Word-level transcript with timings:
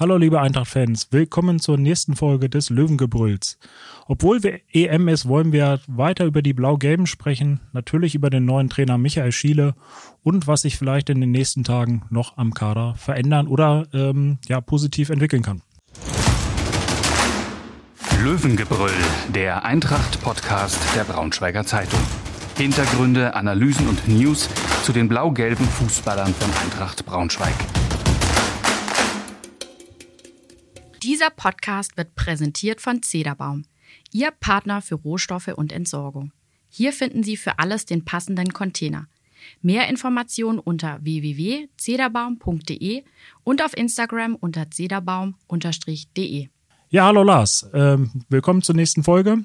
Hallo 0.00 0.16
liebe 0.16 0.40
Eintracht-Fans, 0.40 1.08
willkommen 1.10 1.60
zur 1.60 1.76
nächsten 1.76 2.16
Folge 2.16 2.48
des 2.48 2.70
Löwengebrülls. 2.70 3.58
Obwohl 4.06 4.42
wir 4.42 4.60
EM 4.72 5.08
ist, 5.08 5.28
wollen 5.28 5.52
wir 5.52 5.80
weiter 5.88 6.24
über 6.24 6.40
die 6.40 6.54
Blau-Gelben 6.54 7.06
sprechen, 7.06 7.60
natürlich 7.74 8.14
über 8.14 8.30
den 8.30 8.46
neuen 8.46 8.70
Trainer 8.70 8.96
Michael 8.96 9.30
Schiele 9.30 9.74
und 10.22 10.46
was 10.46 10.62
sich 10.62 10.78
vielleicht 10.78 11.10
in 11.10 11.20
den 11.20 11.32
nächsten 11.32 11.64
Tagen 11.64 12.04
noch 12.08 12.38
am 12.38 12.54
Kader 12.54 12.94
verändern 12.94 13.46
oder 13.46 13.88
ähm, 13.92 14.38
ja 14.48 14.62
positiv 14.62 15.10
entwickeln 15.10 15.42
kann. 15.42 15.60
Löwengebrüll, 18.24 18.96
der 19.34 19.66
Eintracht-Podcast 19.66 20.78
der 20.96 21.04
Braunschweiger 21.04 21.66
Zeitung. 21.66 22.00
Hintergründe, 22.56 23.34
Analysen 23.34 23.86
und 23.86 24.08
News 24.08 24.48
zu 24.82 24.92
den 24.92 25.08
blau-gelben 25.08 25.66
Fußballern 25.66 26.32
von 26.32 26.50
Eintracht 26.64 27.04
Braunschweig. 27.04 27.52
Dieser 31.02 31.30
Podcast 31.30 31.96
wird 31.96 32.14
präsentiert 32.14 32.82
von 32.82 33.02
Zederbaum, 33.02 33.64
Ihr 34.12 34.32
Partner 34.32 34.82
für 34.82 34.96
Rohstoffe 34.96 35.48
und 35.48 35.72
Entsorgung. 35.72 36.30
Hier 36.68 36.92
finden 36.92 37.22
Sie 37.22 37.38
für 37.38 37.58
alles 37.58 37.86
den 37.86 38.04
passenden 38.04 38.52
Container. 38.52 39.06
Mehr 39.62 39.88
Informationen 39.88 40.58
unter 40.58 41.02
www.zederbaum.de 41.02 43.02
und 43.44 43.64
auf 43.64 43.74
Instagram 43.74 44.34
unter 44.34 44.70
zederbaum-de. 44.70 46.48
Ja, 46.90 47.06
hallo 47.06 47.22
Lars, 47.22 47.70
ähm, 47.72 48.10
willkommen 48.28 48.60
zur 48.60 48.74
nächsten 48.74 49.02
Folge. 49.02 49.38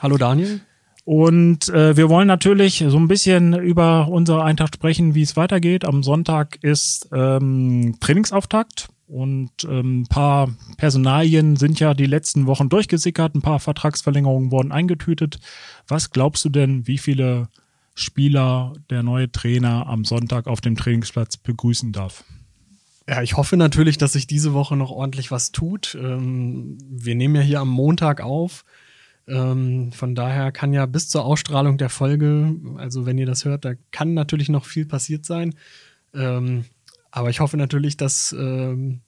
Hallo 0.00 0.16
Daniel. 0.16 0.62
Und 1.04 1.68
äh, 1.68 1.96
wir 1.96 2.08
wollen 2.08 2.26
natürlich 2.26 2.84
so 2.88 2.98
ein 2.98 3.06
bisschen 3.06 3.54
über 3.54 4.08
unsere 4.08 4.42
Eintracht 4.42 4.74
sprechen, 4.74 5.14
wie 5.14 5.22
es 5.22 5.36
weitergeht. 5.36 5.84
Am 5.84 6.02
Sonntag 6.02 6.58
ist 6.62 7.08
ähm, 7.12 7.98
Trainingsauftakt 8.00 8.88
und 9.08 9.50
ähm, 9.64 10.02
ein 10.02 10.06
paar 10.06 10.50
Personalien 10.76 11.56
sind 11.56 11.80
ja 11.80 11.94
die 11.94 12.06
letzten 12.06 12.46
Wochen 12.46 12.68
durchgesickert, 12.68 13.34
ein 13.34 13.42
paar 13.42 13.58
Vertragsverlängerungen 13.58 14.50
wurden 14.50 14.70
eingetütet. 14.70 15.38
Was 15.86 16.10
glaubst 16.10 16.44
du 16.44 16.50
denn, 16.50 16.86
wie 16.86 16.98
viele 16.98 17.48
Spieler 17.94 18.74
der 18.90 19.02
neue 19.02 19.32
Trainer 19.32 19.86
am 19.86 20.04
Sonntag 20.04 20.46
auf 20.46 20.60
dem 20.60 20.76
Trainingsplatz 20.76 21.38
begrüßen 21.38 21.90
darf? 21.92 22.24
Ja, 23.08 23.22
ich 23.22 23.38
hoffe 23.38 23.56
natürlich, 23.56 23.96
dass 23.96 24.12
sich 24.12 24.26
diese 24.26 24.52
Woche 24.52 24.76
noch 24.76 24.90
ordentlich 24.90 25.30
was 25.30 25.52
tut. 25.52 25.96
Ähm, 25.98 26.76
wir 26.90 27.14
nehmen 27.14 27.36
ja 27.36 27.40
hier 27.40 27.60
am 27.60 27.70
Montag 27.70 28.20
auf. 28.20 28.66
Ähm, 29.26 29.90
von 29.92 30.14
daher 30.14 30.52
kann 30.52 30.74
ja 30.74 30.84
bis 30.84 31.08
zur 31.08 31.24
Ausstrahlung 31.24 31.78
der 31.78 31.88
Folge, 31.88 32.54
also 32.76 33.06
wenn 33.06 33.16
ihr 33.16 33.26
das 33.26 33.46
hört, 33.46 33.64
da 33.64 33.72
kann 33.90 34.12
natürlich 34.12 34.50
noch 34.50 34.66
viel 34.66 34.84
passiert 34.84 35.24
sein. 35.24 35.54
Aber 37.10 37.30
ich 37.30 37.40
hoffe 37.40 37.56
natürlich, 37.56 37.96
dass 37.96 38.34
ähm, 38.38 39.00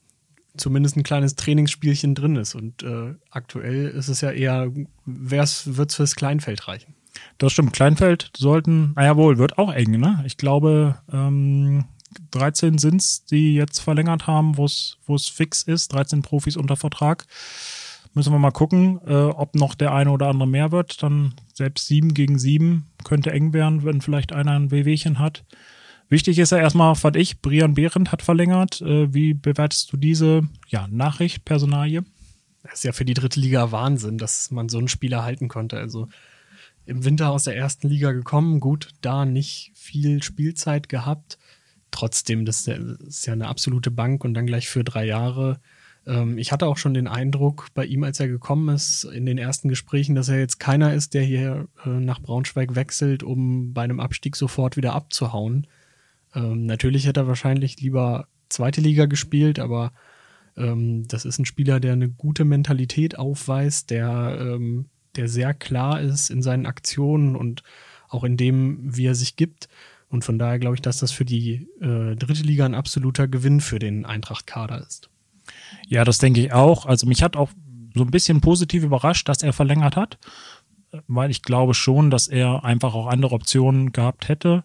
zumindest 0.56 0.96
ein 0.96 1.02
kleines 1.02 1.36
Trainingsspielchen 1.36 2.14
drin 2.14 2.36
ist. 2.36 2.54
Und 2.54 2.82
äh, 2.82 3.14
aktuell 3.30 3.88
ist 3.88 4.08
es 4.08 4.20
ja 4.20 4.30
eher, 4.30 4.70
wird 5.04 5.44
es 5.44 5.94
fürs 5.96 6.16
Kleinfeld 6.16 6.66
reichen. 6.68 6.94
Das 7.38 7.52
stimmt. 7.52 7.72
Kleinfeld 7.72 8.30
sollten, 8.36 8.92
naja 8.96 9.16
wohl, 9.16 9.38
wird 9.38 9.58
auch 9.58 9.72
eng, 9.72 9.98
ne? 9.98 10.22
Ich 10.26 10.36
glaube, 10.36 10.98
ähm, 11.12 11.84
13 12.32 12.78
sind 12.78 13.00
es, 13.00 13.24
die 13.24 13.54
jetzt 13.54 13.80
verlängert 13.80 14.26
haben, 14.26 14.56
wo 14.56 14.64
es 14.64 15.28
fix 15.28 15.62
ist. 15.62 15.92
13 15.92 16.22
Profis 16.22 16.56
unter 16.56 16.76
Vertrag. 16.76 17.26
Müssen 18.14 18.32
wir 18.32 18.38
mal 18.40 18.50
gucken, 18.50 19.00
äh, 19.06 19.14
ob 19.14 19.54
noch 19.54 19.74
der 19.76 19.92
eine 19.94 20.10
oder 20.10 20.28
andere 20.28 20.48
mehr 20.48 20.72
wird. 20.72 21.02
Dann 21.02 21.34
selbst 21.54 21.86
sieben 21.86 22.14
gegen 22.14 22.38
sieben 22.38 22.90
könnte 23.04 23.30
eng 23.30 23.52
werden, 23.52 23.84
wenn 23.84 24.00
vielleicht 24.00 24.32
einer 24.32 24.52
ein 24.52 24.70
WWchen 24.70 25.18
hat. 25.20 25.44
Wichtig 26.10 26.40
ist 26.40 26.50
ja 26.50 26.58
erstmal, 26.58 26.96
fand 26.96 27.14
ich, 27.14 27.40
Brian 27.40 27.74
Behrendt 27.74 28.10
hat 28.10 28.20
verlängert. 28.22 28.80
Äh, 28.82 29.14
wie 29.14 29.32
bewertest 29.32 29.92
du 29.92 29.96
diese 29.96 30.42
ja, 30.66 30.88
Nachricht, 30.88 31.44
Personalie? 31.44 32.02
Das 32.64 32.74
ist 32.74 32.84
ja 32.84 32.90
für 32.92 33.04
die 33.04 33.14
dritte 33.14 33.38
Liga 33.38 33.70
Wahnsinn, 33.70 34.18
dass 34.18 34.50
man 34.50 34.68
so 34.68 34.78
einen 34.78 34.88
Spieler 34.88 35.22
halten 35.22 35.46
konnte. 35.46 35.78
Also 35.78 36.08
im 36.84 37.04
Winter 37.04 37.30
aus 37.30 37.44
der 37.44 37.56
ersten 37.56 37.88
Liga 37.88 38.10
gekommen, 38.10 38.58
gut, 38.58 38.88
da 39.02 39.24
nicht 39.24 39.70
viel 39.76 40.20
Spielzeit 40.24 40.88
gehabt. 40.88 41.38
Trotzdem, 41.92 42.44
das 42.44 42.66
ist 42.66 43.26
ja 43.26 43.32
eine 43.32 43.46
absolute 43.46 43.92
Bank 43.92 44.24
und 44.24 44.34
dann 44.34 44.46
gleich 44.46 44.68
für 44.68 44.82
drei 44.82 45.06
Jahre. 45.06 45.60
Ähm, 46.08 46.38
ich 46.38 46.50
hatte 46.50 46.66
auch 46.66 46.76
schon 46.76 46.92
den 46.92 47.06
Eindruck 47.06 47.68
bei 47.74 47.84
ihm, 47.84 48.02
als 48.02 48.18
er 48.18 48.26
gekommen 48.26 48.74
ist, 48.74 49.04
in 49.04 49.26
den 49.26 49.38
ersten 49.38 49.68
Gesprächen, 49.68 50.16
dass 50.16 50.28
er 50.28 50.40
jetzt 50.40 50.58
keiner 50.58 50.92
ist, 50.92 51.14
der 51.14 51.22
hier 51.22 51.68
äh, 51.86 51.88
nach 51.88 52.20
Braunschweig 52.20 52.74
wechselt, 52.74 53.22
um 53.22 53.72
bei 53.72 53.82
einem 53.82 54.00
Abstieg 54.00 54.34
sofort 54.34 54.76
wieder 54.76 54.92
abzuhauen 54.92 55.68
ähm, 56.34 56.66
natürlich 56.66 57.06
hätte 57.06 57.20
er 57.20 57.28
wahrscheinlich 57.28 57.80
lieber 57.80 58.26
zweite 58.48 58.80
Liga 58.80 59.06
gespielt, 59.06 59.58
aber 59.58 59.92
ähm, 60.56 61.06
das 61.08 61.24
ist 61.24 61.38
ein 61.38 61.44
Spieler, 61.44 61.80
der 61.80 61.92
eine 61.92 62.08
gute 62.08 62.44
Mentalität 62.44 63.18
aufweist, 63.18 63.90
der, 63.90 64.38
ähm, 64.40 64.86
der 65.16 65.28
sehr 65.28 65.54
klar 65.54 66.00
ist 66.00 66.30
in 66.30 66.42
seinen 66.42 66.66
Aktionen 66.66 67.36
und 67.36 67.62
auch 68.08 68.24
in 68.24 68.36
dem, 68.36 68.96
wie 68.96 69.06
er 69.06 69.14
sich 69.14 69.36
gibt. 69.36 69.68
Und 70.08 70.24
von 70.24 70.38
daher 70.38 70.58
glaube 70.58 70.74
ich, 70.74 70.82
dass 70.82 70.98
das 70.98 71.12
für 71.12 71.24
die 71.24 71.68
äh, 71.80 72.16
dritte 72.16 72.42
Liga 72.42 72.64
ein 72.64 72.74
absoluter 72.74 73.28
Gewinn 73.28 73.60
für 73.60 73.78
den 73.78 74.04
Eintracht-Kader 74.04 74.80
ist. 74.80 75.08
Ja, 75.86 76.04
das 76.04 76.18
denke 76.18 76.40
ich 76.40 76.52
auch. 76.52 76.86
Also 76.86 77.06
mich 77.06 77.22
hat 77.22 77.36
auch 77.36 77.50
so 77.94 78.02
ein 78.02 78.10
bisschen 78.10 78.40
positiv 78.40 78.82
überrascht, 78.82 79.28
dass 79.28 79.42
er 79.42 79.52
verlängert 79.52 79.96
hat, 79.96 80.18
weil 81.06 81.30
ich 81.30 81.42
glaube 81.42 81.74
schon, 81.74 82.10
dass 82.10 82.26
er 82.26 82.64
einfach 82.64 82.94
auch 82.94 83.06
andere 83.06 83.34
Optionen 83.34 83.92
gehabt 83.92 84.28
hätte. 84.28 84.64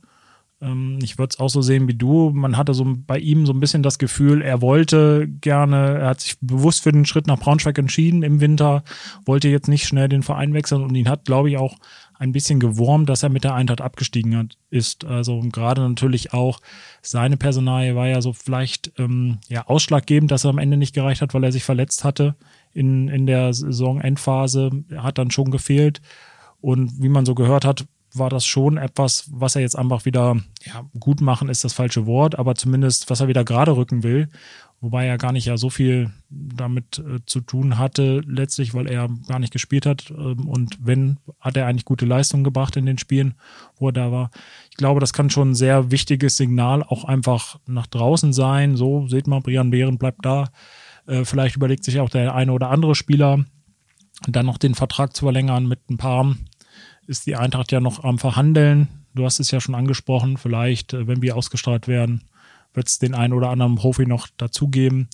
Ähm, 0.65 0.99
ich 1.01 1.17
würde 1.17 1.31
es 1.33 1.39
auch 1.39 1.49
so 1.49 1.61
sehen 1.61 1.87
wie 1.87 1.93
du. 1.93 2.31
Man 2.33 2.57
hatte 2.57 2.73
so 2.73 2.85
bei 2.85 3.19
ihm 3.19 3.45
so 3.45 3.53
ein 3.53 3.59
bisschen 3.59 3.83
das 3.83 3.99
Gefühl, 3.99 4.41
er 4.41 4.61
wollte 4.61 5.27
gerne, 5.27 5.99
er 5.99 6.07
hat 6.07 6.21
sich 6.21 6.37
bewusst 6.41 6.83
für 6.83 6.91
den 6.91 7.05
Schritt 7.05 7.27
nach 7.27 7.39
Braunschweig 7.39 7.77
entschieden 7.77 8.23
im 8.23 8.41
Winter, 8.41 8.83
wollte 9.25 9.47
jetzt 9.49 9.67
nicht 9.67 9.85
schnell 9.85 10.09
den 10.09 10.23
Verein 10.23 10.53
wechseln 10.53 10.83
und 10.83 10.95
ihn 10.95 11.09
hat, 11.09 11.25
glaube 11.25 11.49
ich, 11.49 11.57
auch 11.57 11.77
ein 12.17 12.31
bisschen 12.31 12.59
gewurmt, 12.59 13.09
dass 13.09 13.23
er 13.23 13.29
mit 13.29 13.43
der 13.43 13.55
Eintracht 13.55 13.81
abgestiegen 13.81 14.37
hat, 14.37 14.57
ist. 14.69 15.05
Also 15.05 15.41
gerade 15.51 15.81
natürlich 15.81 16.33
auch 16.33 16.59
seine 17.01 17.37
Personalie 17.37 17.95
war 17.95 18.07
ja 18.07 18.21
so 18.21 18.33
vielleicht 18.33 18.93
ähm, 18.97 19.39
ja 19.49 19.67
ausschlaggebend, 19.67 20.31
dass 20.31 20.45
er 20.45 20.51
am 20.51 20.57
Ende 20.57 20.77
nicht 20.77 20.95
gereicht 20.95 21.21
hat, 21.21 21.33
weil 21.33 21.43
er 21.43 21.51
sich 21.51 21.63
verletzt 21.63 22.03
hatte 22.03 22.35
in, 22.73 23.09
in 23.09 23.25
der 23.25 23.53
Saisonendphase, 23.53 24.71
hat 24.97 25.17
dann 25.17 25.31
schon 25.31 25.51
gefehlt. 25.51 26.01
Und 26.61 27.01
wie 27.01 27.09
man 27.09 27.25
so 27.25 27.35
gehört 27.35 27.65
hat, 27.65 27.85
war 28.17 28.29
das 28.29 28.45
schon 28.45 28.77
etwas, 28.77 29.29
was 29.31 29.55
er 29.55 29.61
jetzt 29.61 29.77
einfach 29.77 30.05
wieder, 30.05 30.37
ja, 30.63 30.85
gut 30.99 31.21
machen 31.21 31.49
ist 31.49 31.63
das 31.63 31.73
falsche 31.73 32.05
Wort, 32.05 32.37
aber 32.37 32.55
zumindest, 32.55 33.09
was 33.09 33.19
er 33.19 33.27
wieder 33.27 33.43
gerade 33.43 33.75
rücken 33.75 34.03
will. 34.03 34.29
Wobei 34.81 35.07
er 35.07 35.17
gar 35.17 35.31
nicht 35.31 35.45
ja 35.45 35.57
so 35.57 35.69
viel 35.69 36.11
damit 36.29 36.99
äh, 36.99 37.19
zu 37.25 37.41
tun 37.41 37.79
hatte, 37.79 38.21
letztlich, 38.27 38.73
weil 38.73 38.87
er 38.87 39.09
gar 39.27 39.39
nicht 39.39 39.53
gespielt 39.53 39.85
hat. 39.85 40.11
Ähm, 40.11 40.47
und 40.47 40.77
wenn, 40.79 41.17
hat 41.39 41.57
er 41.57 41.65
eigentlich 41.65 41.85
gute 41.85 42.05
Leistungen 42.05 42.43
gebracht 42.43 42.75
in 42.75 42.85
den 42.85 42.97
Spielen, 42.97 43.35
wo 43.77 43.89
er 43.89 43.93
da 43.93 44.11
war. 44.11 44.31
Ich 44.69 44.77
glaube, 44.77 44.99
das 44.99 45.13
kann 45.13 45.29
schon 45.29 45.51
ein 45.51 45.55
sehr 45.55 45.91
wichtiges 45.91 46.37
Signal 46.37 46.83
auch 46.83 47.05
einfach 47.05 47.59
nach 47.65 47.87
draußen 47.87 48.33
sein. 48.33 48.75
So, 48.75 49.07
seht 49.07 49.27
mal, 49.27 49.39
Brian 49.39 49.71
Behren 49.71 49.97
bleibt 49.97 50.23
da. 50.23 50.49
Äh, 51.07 51.25
vielleicht 51.25 51.55
überlegt 51.55 51.83
sich 51.83 51.99
auch 51.99 52.09
der 52.09 52.35
eine 52.35 52.51
oder 52.51 52.69
andere 52.69 52.95
Spieler, 52.95 53.43
dann 54.27 54.45
noch 54.45 54.57
den 54.57 54.75
Vertrag 54.75 55.15
zu 55.15 55.25
verlängern 55.25 55.67
mit 55.67 55.89
ein 55.89 55.97
paar 55.97 56.35
ist 57.07 57.25
die 57.25 57.35
Eintracht 57.35 57.71
ja 57.71 57.79
noch 57.79 58.03
am 58.03 58.19
Verhandeln. 58.19 58.87
Du 59.13 59.25
hast 59.25 59.39
es 59.39 59.51
ja 59.51 59.61
schon 59.61 59.75
angesprochen. 59.75 60.37
Vielleicht, 60.37 60.93
äh, 60.93 61.07
wenn 61.07 61.21
wir 61.21 61.35
ausgestrahlt 61.35 61.87
werden, 61.87 62.21
wird 62.73 62.87
es 62.87 62.99
den 62.99 63.15
einen 63.15 63.33
oder 63.33 63.49
anderen 63.49 63.75
Profi 63.75 64.05
noch 64.05 64.27
dazugeben, 64.37 65.07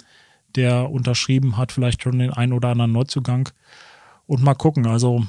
der 0.55 0.89
unterschrieben 0.89 1.57
hat, 1.57 1.71
vielleicht 1.71 2.01
schon 2.03 2.19
den 2.19 2.31
einen 2.31 2.53
oder 2.53 2.69
anderen 2.69 2.91
Neuzugang. 2.91 3.49
Und 4.25 4.43
mal 4.43 4.55
gucken. 4.55 4.87
Also, 4.87 5.25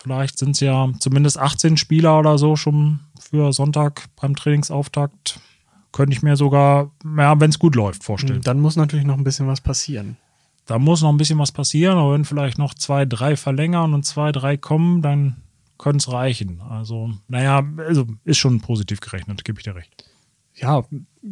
vielleicht 0.00 0.38
sind 0.38 0.52
es 0.52 0.60
ja 0.60 0.90
zumindest 0.98 1.38
18 1.38 1.76
Spieler 1.76 2.18
oder 2.18 2.38
so 2.38 2.56
schon 2.56 3.00
für 3.18 3.52
Sonntag 3.52 4.06
beim 4.20 4.36
Trainingsauftakt. 4.36 5.40
Könnte 5.92 6.14
ich 6.14 6.22
mir 6.22 6.36
sogar, 6.36 6.90
ja, 7.16 7.40
wenn 7.40 7.50
es 7.50 7.58
gut 7.58 7.74
läuft, 7.74 8.04
vorstellen. 8.04 8.42
Dann 8.42 8.60
muss 8.60 8.76
natürlich 8.76 9.06
noch 9.06 9.16
ein 9.16 9.24
bisschen 9.24 9.46
was 9.46 9.60
passieren. 9.60 10.16
Da 10.66 10.78
muss 10.78 11.00
noch 11.00 11.10
ein 11.10 11.16
bisschen 11.16 11.38
was 11.38 11.52
passieren, 11.52 11.96
aber 11.96 12.12
wenn 12.12 12.24
vielleicht 12.24 12.58
noch 12.58 12.74
zwei, 12.74 13.04
drei 13.04 13.36
verlängern 13.36 13.94
und 13.94 14.04
zwei, 14.04 14.32
drei 14.32 14.56
kommen, 14.56 15.00
dann 15.00 15.36
könnte 15.78 15.98
es 15.98 16.12
reichen. 16.12 16.60
Also, 16.60 17.12
naja, 17.28 17.66
also 17.78 18.06
ist 18.24 18.38
schon 18.38 18.60
positiv 18.60 19.00
gerechnet, 19.00 19.44
gebe 19.44 19.58
ich 19.58 19.64
dir 19.64 19.74
recht. 19.74 20.04
Ja, 20.54 20.84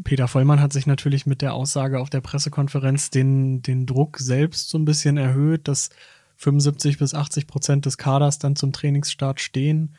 Peter 0.05 0.29
Vollmann 0.29 0.61
hat 0.61 0.73
sich 0.73 0.87
natürlich 0.87 1.25
mit 1.25 1.41
der 1.41 1.55
Aussage 1.55 1.99
auf 1.99 2.11
der 2.11 2.21
Pressekonferenz 2.21 3.11
den, 3.11 3.63
den 3.63 3.87
Druck 3.87 4.19
selbst 4.19 4.69
so 4.69 4.77
ein 4.77 4.85
bisschen 4.85 5.17
erhöht, 5.17 5.67
dass 5.67 5.91
75 6.37 6.99
bis 6.99 7.15
80 7.15 7.47
Prozent 7.47 7.87
des 7.87 7.97
Kaders 7.97 8.39
dann 8.39 8.55
zum 8.55 8.73
Trainingsstart 8.73 9.41
stehen. 9.41 9.95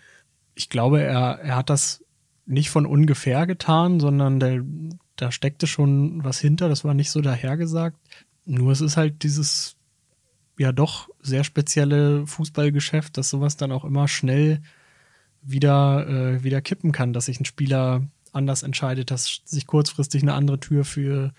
Ich 0.53 0.69
glaube, 0.69 1.01
er, 1.01 1.39
er 1.39 1.55
hat 1.55 1.71
das 1.71 2.03
nicht 2.45 2.69
von 2.69 2.85
ungefähr 2.85 3.47
getan, 3.47 3.99
sondern 3.99 4.39
der, 4.39 4.63
da 5.15 5.31
steckte 5.31 5.65
schon 5.65 6.23
was 6.23 6.39
hinter. 6.39 6.69
Das 6.69 6.83
war 6.83 6.93
nicht 6.93 7.09
so 7.09 7.21
dahergesagt. 7.21 7.97
Nur 8.45 8.71
es 8.71 8.81
ist 8.81 8.95
halt 8.95 9.23
dieses 9.23 9.74
ja 10.57 10.71
doch 10.71 11.09
sehr 11.21 11.43
spezielle 11.43 12.25
Fußballgeschäft, 12.27 13.17
dass 13.17 13.29
sowas 13.29 13.57
dann 13.57 13.71
auch 13.71 13.85
immer 13.85 14.07
schnell 14.07 14.61
wieder, 15.41 16.07
äh, 16.07 16.43
wieder 16.43 16.61
kippen 16.61 16.91
kann, 16.91 17.13
dass 17.13 17.25
sich 17.25 17.39
ein 17.39 17.45
Spieler 17.45 18.07
anders 18.31 18.63
entscheidet, 18.63 19.11
dass 19.11 19.41
sich 19.45 19.67
kurzfristig 19.67 20.23
eine 20.23 20.33
andere 20.33 20.59
Tür 20.59 20.83
für 20.85 21.33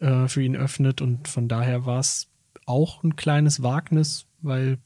äh, 0.00 0.28
für 0.28 0.42
ihn 0.42 0.56
öffnet. 0.56 1.00
Und 1.00 1.28
von 1.28 1.48
daher 1.48 1.86
war 1.86 2.00
es 2.00 2.28
auch 2.66 3.02
ein 3.02 3.16
kleines 3.16 3.62
Wagnis, 3.62 4.26
weil 4.42 4.78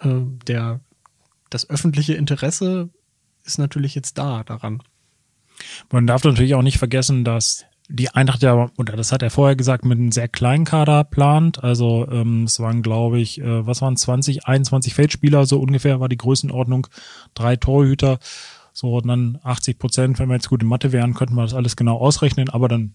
äh, 0.00 0.20
der, 0.46 0.80
das 1.50 1.68
öffentliche 1.70 2.14
Interesse 2.14 2.90
ist 3.44 3.58
natürlich 3.58 3.94
jetzt 3.94 4.18
da 4.18 4.42
daran. 4.42 4.82
Man 5.90 6.06
darf 6.06 6.24
natürlich 6.24 6.54
auch 6.54 6.62
nicht 6.62 6.78
vergessen, 6.78 7.24
dass 7.24 7.64
die 7.92 8.08
Eintracht 8.10 8.42
ja, 8.42 8.70
oder 8.76 8.96
das 8.96 9.10
hat 9.10 9.22
er 9.22 9.30
vorher 9.30 9.56
gesagt, 9.56 9.84
mit 9.84 9.98
einem 9.98 10.12
sehr 10.12 10.28
kleinen 10.28 10.64
Kader 10.64 11.04
plant. 11.04 11.62
Also 11.62 12.06
ähm, 12.10 12.44
es 12.44 12.60
waren, 12.60 12.82
glaube 12.82 13.18
ich, 13.18 13.40
äh, 13.40 13.66
was 13.66 13.82
waren 13.82 13.96
20, 13.96 14.46
21 14.46 14.94
Feldspieler, 14.94 15.44
so 15.44 15.60
ungefähr 15.60 15.98
war 15.98 16.08
die 16.08 16.16
Größenordnung, 16.16 16.86
drei 17.34 17.56
Torhüter. 17.56 18.18
So, 18.72 18.96
und 18.96 19.08
dann 19.08 19.38
80 19.42 19.78
Prozent, 19.78 20.18
wenn 20.18 20.28
wir 20.28 20.36
jetzt 20.36 20.48
gut 20.48 20.62
in 20.62 20.68
Mathe 20.68 20.92
wären, 20.92 21.14
könnten 21.14 21.34
wir 21.34 21.42
das 21.42 21.54
alles 21.54 21.74
genau 21.74 21.98
ausrechnen, 21.98 22.48
aber 22.48 22.68
dann, 22.68 22.94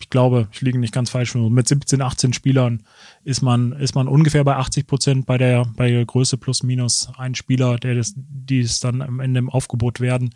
ich 0.00 0.10
glaube, 0.10 0.48
ich 0.52 0.60
liege 0.60 0.80
nicht 0.80 0.92
ganz 0.92 1.10
falsch, 1.10 1.34
mit 1.36 1.68
17, 1.68 2.02
18 2.02 2.32
Spielern 2.32 2.82
ist 3.22 3.40
man, 3.40 3.72
ist 3.72 3.94
man 3.94 4.08
ungefähr 4.08 4.42
bei 4.42 4.56
80 4.56 4.88
Prozent 4.88 5.26
bei 5.26 5.38
der, 5.38 5.64
bei 5.76 5.88
der 5.88 6.04
Größe 6.04 6.36
plus 6.36 6.64
minus 6.64 7.08
ein 7.16 7.36
Spieler, 7.36 7.78
der 7.78 7.94
das, 7.94 8.14
die 8.16 8.58
es 8.58 8.80
dann 8.80 9.00
am 9.00 9.20
Ende 9.20 9.38
im 9.38 9.48
Aufgebot 9.48 10.00
werden. 10.00 10.34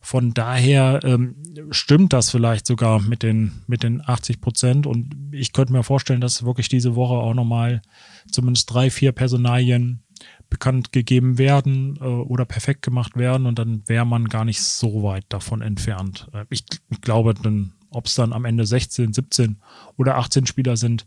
Von 0.00 0.32
daher 0.32 1.00
ähm, 1.02 1.36
stimmt 1.70 2.12
das 2.12 2.30
vielleicht 2.30 2.66
sogar 2.66 3.00
mit 3.00 3.22
den, 3.22 3.62
mit 3.66 3.82
den 3.82 4.00
80 4.06 4.40
Prozent. 4.40 4.86
Und 4.86 5.14
ich 5.32 5.52
könnte 5.52 5.72
mir 5.72 5.82
vorstellen, 5.82 6.20
dass 6.20 6.44
wirklich 6.44 6.68
diese 6.68 6.94
Woche 6.94 7.14
auch 7.14 7.34
nochmal 7.34 7.82
zumindest 8.30 8.72
drei, 8.72 8.90
vier 8.90 9.12
Personalien 9.12 10.02
bekannt 10.50 10.92
gegeben 10.92 11.38
werden 11.38 11.98
äh, 12.00 12.04
oder 12.04 12.44
perfekt 12.44 12.82
gemacht 12.82 13.16
werden. 13.16 13.46
Und 13.46 13.58
dann 13.58 13.82
wäre 13.86 14.06
man 14.06 14.28
gar 14.28 14.44
nicht 14.44 14.62
so 14.62 15.02
weit 15.02 15.24
davon 15.28 15.62
entfernt. 15.62 16.28
Äh, 16.32 16.44
ich, 16.48 16.64
ich 16.90 17.00
glaube, 17.00 17.34
dann, 17.34 17.72
ob 17.90 18.06
es 18.06 18.14
dann 18.14 18.32
am 18.32 18.44
Ende 18.44 18.64
16, 18.64 19.12
17 19.12 19.58
oder 19.96 20.16
18 20.16 20.46
Spieler 20.46 20.76
sind, 20.76 21.06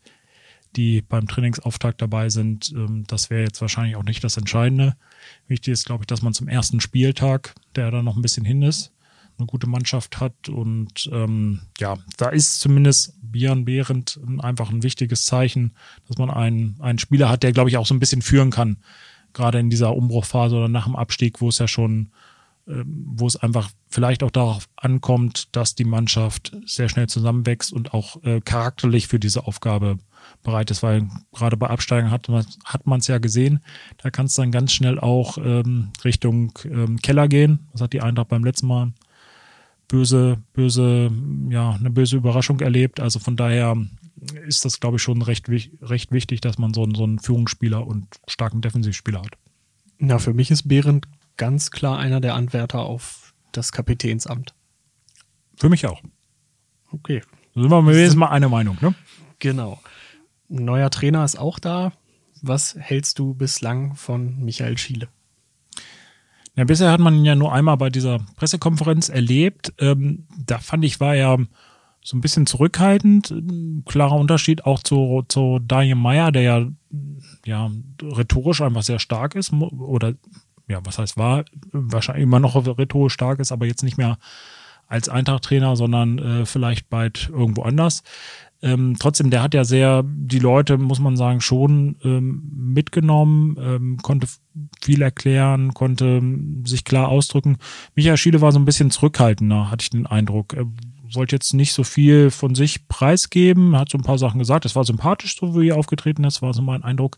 die 0.76 1.02
beim 1.02 1.28
Trainingsauftakt 1.28 2.02
dabei 2.02 2.30
sind, 2.30 2.72
ähm, 2.76 3.04
das 3.08 3.30
wäre 3.30 3.44
jetzt 3.44 3.62
wahrscheinlich 3.62 3.96
auch 3.96 4.04
nicht 4.04 4.24
das 4.24 4.38
Entscheidende. 4.38 4.96
Wichtig 5.48 5.74
ist, 5.74 5.86
glaube 5.86 6.04
ich, 6.04 6.08
dass 6.08 6.22
man 6.22 6.34
zum 6.34 6.48
ersten 6.48 6.80
Spieltag, 6.80 7.56
der 7.76 7.92
da 7.92 8.02
noch 8.02 8.16
ein 8.16 8.22
bisschen 8.22 8.46
hin 8.46 8.62
ist, 8.62 8.92
eine 9.38 9.48
gute 9.48 9.68
Mannschaft 9.68 10.20
hat. 10.20 10.50
Und 10.50 11.10
ähm, 11.12 11.62
ja, 11.80 11.98
da 12.18 12.30
ist 12.30 12.60
zumindest 12.60 13.16
Björn 13.22 13.66
Behrendt 13.66 14.20
einfach 14.40 14.70
ein 14.70 14.84
wichtiges 14.84 15.26
Zeichen, 15.26 15.74
dass 16.08 16.18
man 16.18 16.30
einen, 16.30 16.78
einen 16.80 17.00
Spieler 17.00 17.30
hat, 17.30 17.44
der, 17.44 17.52
glaube 17.52 17.70
ich, 17.70 17.78
auch 17.78 17.86
so 17.86 17.94
ein 17.94 18.00
bisschen 18.00 18.22
führen 18.22 18.52
kann. 18.52 18.78
Gerade 19.34 19.60
in 19.60 19.70
dieser 19.70 19.96
Umbruchphase 19.96 20.56
oder 20.56 20.68
nach 20.68 20.86
dem 20.86 20.96
Abstieg, 20.96 21.42
wo 21.42 21.50
es 21.50 21.58
ja 21.58 21.68
schon, 21.68 22.12
ähm, 22.68 23.04
wo 23.06 23.28
es 23.28 23.36
einfach 23.36 23.72
vielleicht 23.90 24.24
auch 24.24 24.32
darauf 24.32 24.70
ankommt, 24.76 25.56
dass 25.56 25.76
die 25.76 25.86
Mannschaft 25.86 26.56
sehr 26.66 26.90
schnell 26.90 27.08
zusammenwächst 27.08 27.74
und 27.74 27.94
auch 27.94 28.22
äh, 28.24 28.42
charakterlich 28.42 29.08
für 29.08 29.20
diese 29.20 29.46
Aufgabe 29.46 29.98
bereit 30.44 30.72
ist, 30.72 30.84
weil 30.84 31.08
gerade 31.34 31.58
bei 31.58 31.68
Absteigen 31.68 32.12
hat 32.12 32.28
man 32.30 32.46
hat 32.66 32.88
man 32.88 33.00
es 33.00 33.08
ja 33.08 33.18
gesehen, 33.18 33.62
da 33.98 34.10
kann 34.10 34.26
es 34.26 34.34
dann 34.34 34.52
ganz 34.52 34.72
schnell 34.72 35.00
auch 35.00 35.38
ähm, 35.38 35.92
Richtung 36.04 36.54
ähm, 36.66 36.98
Keller 37.02 37.28
gehen. 37.28 37.68
Das 37.72 37.82
hat 37.82 37.94
die 37.94 38.02
Eintracht 38.02 38.30
beim 38.30 38.44
letzten 38.44 38.68
Mal 38.68 38.94
böse, 39.88 40.42
böse, 40.54 41.12
ja, 41.50 41.72
eine 41.72 41.90
böse 41.90 42.16
Überraschung 42.16 42.62
erlebt. 42.62 43.00
Also 43.02 43.20
von 43.20 43.36
daher 43.36 43.76
ist 44.46 44.64
das, 44.64 44.80
glaube 44.80 44.98
ich, 44.98 45.04
schon 45.04 45.22
recht, 45.22 45.50
recht 45.50 46.12
wichtig, 46.12 46.42
dass 46.42 46.58
man 46.58 46.74
so, 46.74 46.84
einen, 46.84 46.96
so 46.96 47.04
einen 47.04 47.20
Führungsspieler 47.20 47.86
und 47.86 48.08
starken 48.28 48.62
Defensivspieler 48.62 49.22
hat. 49.22 49.38
Na, 49.98 50.18
für 50.18 50.34
mich 50.34 50.50
ist 50.50 50.68
Behrendt 50.68 51.08
ganz 51.38 51.72
klar 51.72 52.00
einer 52.00 52.22
der 52.22 52.36
Anwärter 52.36 52.80
auf 52.80 53.34
das 53.52 53.72
Kapitänsamt. 53.72 54.54
Für 55.58 55.70
mich 55.70 55.86
auch. 55.86 56.02
Okay. 56.92 57.22
Da 57.54 57.62
sind 57.62 57.70
wir 57.70 57.86
wenigstens 57.86 58.16
mal 58.16 58.30
eine 58.30 58.48
Meinung, 58.48 58.78
ne? 58.82 58.96
Genau. 59.40 59.82
Neuer 60.52 60.90
Trainer 60.90 61.24
ist 61.24 61.40
auch 61.40 61.60
da. 61.60 61.94
Was 62.42 62.76
hältst 62.78 63.20
du 63.20 63.34
bislang 63.34 63.96
von 63.96 64.44
Michael 64.44 64.78
Schiele? 64.78 65.08
Ja, 66.56 66.66
bisher 66.66 66.92
hat 66.92 67.00
man 67.00 67.16
ihn 67.16 67.26
ja 67.26 67.36
nur 67.36 67.54
einmal 67.54 67.78
bei 67.78 67.90
dieser 67.90 68.20
Pressekonferenz 68.36 69.10
erlebt. 69.10 69.74
Ähm, 69.80 70.28
da 70.38 70.60
fand 70.60 70.84
ich, 70.84 71.00
war 71.00 71.16
er 71.16 71.38
so 72.04 72.18
ein 72.18 72.22
bisschen 72.22 72.46
zurückhaltend. 72.46 73.34
klarer 73.86 74.16
Unterschied 74.16 74.66
auch 74.66 74.82
zu, 74.84 75.24
zu 75.28 75.60
Daniel 75.60 75.96
Meyer, 75.96 76.32
der 76.32 76.42
ja, 76.42 76.68
ja 77.46 77.72
rhetorisch 78.02 78.62
einfach 78.62 78.84
sehr 78.84 79.00
stark 79.00 79.36
ist. 79.36 79.54
Oder 79.54 80.16
ja, 80.68 80.82
was 80.84 80.98
heißt 80.98 81.18
war, 81.18 81.46
wahrscheinlich 81.72 82.24
immer 82.24 82.40
noch 82.40 82.56
rhetorisch 82.56 83.14
stark 83.14 83.40
ist, 83.40 83.52
aber 83.52 83.66
jetzt 83.66 83.84
nicht 83.84 83.98
mehr 83.98 84.18
als 84.88 85.08
Eintracht-Trainer, 85.08 85.78
sondern 85.78 86.20
äh, 86.20 86.46
vielleicht 86.46 86.90
bald 86.90 87.30
irgendwo 87.30 87.62
anders. 87.62 88.04
Ähm, 88.64 88.96
trotzdem, 89.00 89.32
der 89.32 89.42
hat 89.42 89.56
ja 89.56 89.64
sehr 89.64 90.04
die 90.06 90.40
Leute, 90.40 90.78
muss 90.78 91.00
man 91.00 91.18
sagen, 91.18 91.42
schon 91.42 91.96
ähm, 92.04 92.44
mitgenommen, 92.54 93.58
ähm, 93.60 93.98
konnte 93.98 94.28
viel 94.82 95.02
erklären, 95.02 95.74
konnte 95.74 96.22
sich 96.66 96.84
klar 96.84 97.10
ausdrücken. 97.10 97.58
Michael 97.96 98.18
Schiele 98.18 98.42
war 98.42 98.52
so 98.52 98.60
ein 98.60 98.66
bisschen 98.66 98.92
zurückhaltender, 98.92 99.72
hatte 99.72 99.84
ich 99.84 99.90
den 99.90 100.06
Eindruck. 100.06 100.54
Er 100.54 100.68
wollte 101.16 101.36
jetzt 101.36 101.54
nicht 101.54 101.74
so 101.74 101.84
viel 101.84 102.30
von 102.30 102.54
sich 102.54 102.88
preisgeben, 102.88 103.76
hat 103.78 103.90
so 103.90 103.98
ein 103.98 104.04
paar 104.04 104.20
Sachen 104.20 104.40
gesagt. 104.40 104.66
Es 104.66 104.76
war 104.76 104.84
sympathisch, 104.84 105.38
so 105.38 105.60
wie 105.60 105.70
er 105.70 105.78
aufgetreten 105.78 106.24
ist, 106.24 106.44
war 106.44 106.54
so 106.54 106.62
mein 106.62 106.84
Eindruck. 106.84 107.18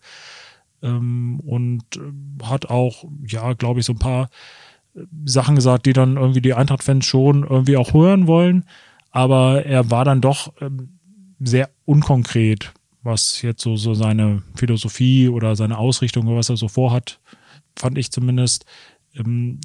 Ähm, 0.82 1.42
und 1.42 1.84
äh, 1.98 2.46
hat 2.46 2.70
auch, 2.70 3.04
ja, 3.28 3.52
glaube 3.54 3.82
ich, 3.82 3.86
so 3.86 3.94
ein 3.94 4.00
paar 4.00 4.30
äh, 4.96 5.02
Sachen 5.26 5.56
gesagt, 5.56 5.86
die 5.86 5.94
dann 5.94 6.16
irgendwie 6.16 6.42
die 6.42 6.54
Eintracht-Fans 6.54 7.06
schon 7.06 7.44
irgendwie 7.44 7.76
auch 7.76 7.94
hören 7.94 8.28
wollen. 8.28 8.66
Aber 9.12 9.66
er 9.66 9.92
war 9.92 10.06
dann 10.06 10.22
doch 10.22 10.54
ähm, 10.62 11.00
sehr 11.44 11.70
unkonkret, 11.86 12.74
was 13.02 13.42
jetzt 13.42 13.62
so, 13.62 13.76
so 13.76 13.94
seine 13.94 14.44
Philosophie 14.56 15.28
oder 15.28 15.56
seine 15.56 15.78
Ausrichtung 15.78 16.28
oder 16.28 16.38
was 16.38 16.50
er 16.50 16.58
so 16.58 16.68
vorhat, 16.68 17.20
fand 17.78 17.98
ich 17.98 18.12
zumindest, 18.12 18.66
ähm, 19.16 19.60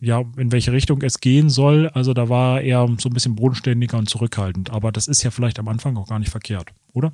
ja, 0.00 0.22
in 0.36 0.52
welche 0.52 0.72
Richtung 0.72 1.02
es 1.02 1.20
gehen 1.20 1.50
soll. 1.50 1.88
Also 1.88 2.14
da 2.14 2.28
war 2.28 2.60
er 2.60 2.88
so 2.98 3.08
ein 3.08 3.12
bisschen 3.14 3.36
bodenständiger 3.36 3.98
und 3.98 4.08
zurückhaltend. 4.08 4.70
Aber 4.70 4.92
das 4.92 5.08
ist 5.08 5.22
ja 5.22 5.30
vielleicht 5.30 5.58
am 5.58 5.68
Anfang 5.68 5.96
auch 5.96 6.08
gar 6.08 6.18
nicht 6.18 6.30
verkehrt, 6.30 6.70
oder? 6.92 7.12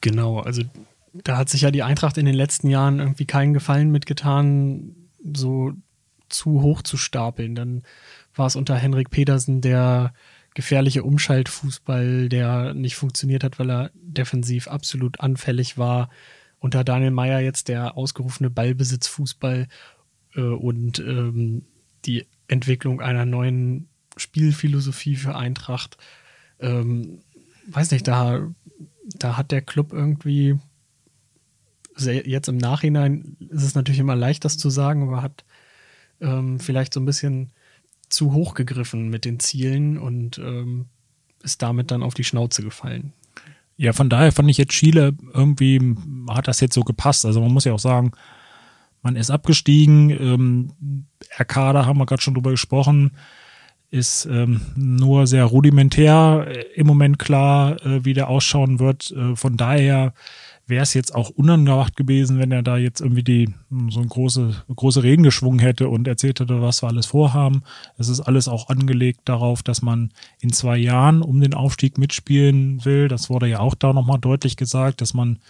Genau, 0.00 0.40
also 0.40 0.62
da 1.12 1.36
hat 1.36 1.48
sich 1.48 1.62
ja 1.62 1.70
die 1.70 1.82
Eintracht 1.82 2.16
in 2.18 2.26
den 2.26 2.34
letzten 2.34 2.68
Jahren 2.68 3.00
irgendwie 3.00 3.26
keinen 3.26 3.54
Gefallen 3.54 3.90
mitgetan, 3.90 4.94
so 5.34 5.72
zu 6.28 6.62
hoch 6.62 6.82
zu 6.82 6.96
stapeln. 6.96 7.54
Dann 7.54 7.82
war 8.34 8.46
es 8.46 8.56
unter 8.56 8.76
Henrik 8.76 9.10
Pedersen, 9.10 9.60
der 9.60 10.14
gefährliche 10.54 11.04
Umschaltfußball, 11.04 12.28
der 12.28 12.74
nicht 12.74 12.96
funktioniert 12.96 13.44
hat, 13.44 13.58
weil 13.58 13.70
er 13.70 13.90
defensiv 13.94 14.68
absolut 14.68 15.20
anfällig 15.20 15.78
war. 15.78 16.10
Unter 16.58 16.84
Daniel 16.84 17.12
Meyer 17.12 17.40
jetzt 17.40 17.68
der 17.68 17.96
ausgerufene 17.96 18.50
Ballbesitzfußball 18.50 19.68
äh, 20.34 20.40
und 20.40 20.98
ähm, 20.98 21.64
die 22.04 22.26
Entwicklung 22.48 23.00
einer 23.00 23.24
neuen 23.24 23.88
Spielphilosophie 24.16 25.16
für 25.16 25.36
Eintracht. 25.36 25.96
Ähm, 26.58 27.20
weiß 27.68 27.92
nicht, 27.92 28.06
da, 28.08 28.48
da 29.18 29.36
hat 29.36 29.52
der 29.52 29.62
Club 29.62 29.92
irgendwie 29.92 30.58
jetzt 32.06 32.48
im 32.48 32.56
Nachhinein 32.56 33.36
ist 33.50 33.62
es 33.62 33.74
natürlich 33.74 34.00
immer 34.00 34.16
leicht, 34.16 34.44
das 34.44 34.56
zu 34.56 34.70
sagen, 34.70 35.02
aber 35.02 35.22
hat 35.22 35.44
ähm, 36.20 36.58
vielleicht 36.58 36.94
so 36.94 37.00
ein 37.00 37.04
bisschen 37.04 37.52
zu 38.10 38.32
hoch 38.32 38.54
gegriffen 38.54 39.08
mit 39.08 39.24
den 39.24 39.40
Zielen 39.40 39.98
und 39.98 40.38
ähm, 40.38 40.86
ist 41.42 41.62
damit 41.62 41.90
dann 41.90 42.02
auf 42.02 42.14
die 42.14 42.24
Schnauze 42.24 42.62
gefallen. 42.62 43.12
Ja, 43.76 43.94
von 43.94 44.10
daher 44.10 44.30
fand 44.30 44.50
ich 44.50 44.58
jetzt 44.58 44.72
Chile 44.72 45.14
irgendwie, 45.32 45.80
hat 46.28 46.48
das 46.48 46.60
jetzt 46.60 46.74
so 46.74 46.82
gepasst. 46.82 47.24
Also 47.24 47.40
man 47.40 47.52
muss 47.52 47.64
ja 47.64 47.72
auch 47.72 47.78
sagen, 47.78 48.12
man 49.02 49.16
ist 49.16 49.30
abgestiegen. 49.30 50.10
Ähm, 50.10 50.72
Kader 51.46 51.86
haben 51.86 51.98
wir 51.98 52.04
gerade 52.04 52.20
schon 52.20 52.34
drüber 52.34 52.50
gesprochen, 52.50 53.12
ist 53.90 54.26
ähm, 54.26 54.60
nur 54.76 55.26
sehr 55.26 55.44
rudimentär 55.44 56.46
äh, 56.48 56.64
im 56.74 56.86
Moment 56.86 57.18
klar, 57.18 57.84
äh, 57.84 58.04
wie 58.04 58.14
der 58.14 58.28
ausschauen 58.28 58.78
wird. 58.78 59.10
Äh, 59.10 59.34
von 59.34 59.56
daher 59.56 60.12
wäre 60.70 60.84
es 60.84 60.94
jetzt 60.94 61.14
auch 61.14 61.30
unangebracht 61.30 61.96
gewesen, 61.96 62.38
wenn 62.38 62.52
er 62.52 62.62
da 62.62 62.78
jetzt 62.78 63.00
irgendwie 63.00 63.24
die 63.24 63.52
so 63.88 64.00
ein 64.00 64.08
große, 64.08 64.62
große 64.74 65.02
Reden 65.02 65.24
geschwungen 65.24 65.58
hätte 65.58 65.88
und 65.88 66.06
erzählt 66.06 66.38
hätte, 66.38 66.62
was 66.62 66.82
wir 66.82 66.88
alles 66.88 67.06
vorhaben. 67.06 67.62
Es 67.98 68.08
ist 68.08 68.20
alles 68.20 68.46
auch 68.46 68.68
angelegt 68.68 69.22
darauf, 69.24 69.64
dass 69.64 69.82
man 69.82 70.12
in 70.38 70.52
zwei 70.52 70.78
Jahren 70.78 71.22
um 71.22 71.40
den 71.40 71.54
Aufstieg 71.54 71.98
mitspielen 71.98 72.84
will. 72.84 73.08
Das 73.08 73.28
wurde 73.28 73.48
ja 73.48 73.58
auch 73.58 73.74
da 73.74 73.92
nochmal 73.92 74.20
deutlich 74.20 74.56
gesagt, 74.56 75.00
dass 75.00 75.12
man 75.12 75.40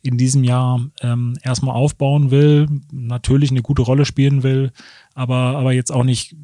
in 0.00 0.16
diesem 0.16 0.44
Jahr 0.44 0.80
ähm, 1.00 1.36
erstmal 1.42 1.74
aufbauen 1.74 2.30
will, 2.30 2.68
natürlich 2.92 3.50
eine 3.50 3.62
gute 3.62 3.82
Rolle 3.82 4.04
spielen 4.04 4.44
will, 4.44 4.70
aber, 5.14 5.56
aber 5.56 5.72
jetzt 5.72 5.90
auch 5.90 6.04
nicht 6.04 6.36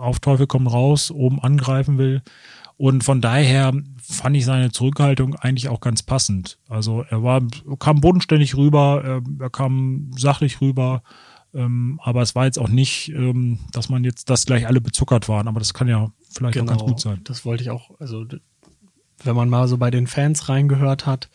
auf 0.00 0.20
Teufel 0.20 0.46
komm 0.46 0.66
raus, 0.66 1.10
oben 1.10 1.40
angreifen 1.40 1.98
will. 1.98 2.22
Und 2.76 3.04
von 3.04 3.20
daher 3.20 3.72
fand 4.02 4.36
ich 4.36 4.46
seine 4.46 4.72
Zurückhaltung 4.72 5.34
eigentlich 5.34 5.68
auch 5.68 5.80
ganz 5.80 6.02
passend. 6.02 6.58
Also 6.68 7.04
er 7.08 7.22
war, 7.22 7.42
kam 7.78 8.00
bodenständig 8.00 8.56
rüber, 8.56 9.02
er, 9.04 9.22
er 9.38 9.50
kam 9.50 10.10
sachlich 10.16 10.60
rüber, 10.62 11.02
ähm, 11.52 12.00
aber 12.02 12.22
es 12.22 12.34
war 12.34 12.46
jetzt 12.46 12.58
auch 12.58 12.68
nicht, 12.68 13.10
ähm, 13.10 13.58
dass 13.72 13.88
man 13.88 14.02
jetzt, 14.04 14.30
dass 14.30 14.46
gleich 14.46 14.66
alle 14.66 14.80
bezuckert 14.80 15.28
waren, 15.28 15.46
aber 15.46 15.58
das 15.58 15.74
kann 15.74 15.88
ja 15.88 16.10
vielleicht 16.30 16.54
genau, 16.54 16.72
auch 16.72 16.78
ganz 16.78 16.82
gut 16.82 17.00
sein. 17.00 17.20
Das 17.24 17.44
wollte 17.44 17.62
ich 17.62 17.70
auch, 17.70 17.90
also 18.00 18.24
wenn 19.24 19.36
man 19.36 19.48
mal 19.48 19.68
so 19.68 19.76
bei 19.76 19.90
den 19.90 20.06
Fans 20.06 20.48
reingehört 20.48 21.06
hat, 21.06 21.28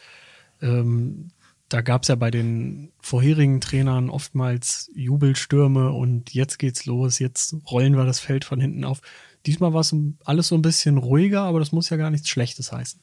ähm, 0.62 1.29
da 1.69 1.81
gab 1.81 2.03
es 2.03 2.10
ja 2.10 2.15
bei 2.15 2.29
den 2.31 2.91
vorherigen 3.01 3.60
Trainern 3.60 4.10
oftmals 4.10 4.91
Jubelstürme 4.93 5.91
und 5.91 6.34
jetzt 6.34 6.60
geht's 6.60 6.86
los, 6.86 7.19
jetzt 7.19 7.55
rollen 7.69 7.98
wir 7.98 8.05
das 8.05 8.19
Feld 8.19 8.45
von 8.45 8.60
hinten 8.60 8.84
auf. 8.84 9.01
Diesmal 9.45 9.74
war 9.74 9.81
es 9.81 9.95
alles 10.24 10.48
so 10.48 10.55
ein 10.55 10.62
bisschen 10.62 10.98
ruhiger, 10.98 11.41
aber 11.41 11.60
das 11.60 11.72
muss 11.72 11.89
ja 11.89 11.98
gar 11.98 12.12
nichts 12.12 12.29
Schlechtes 12.29 12.72
heißen. 12.72 13.00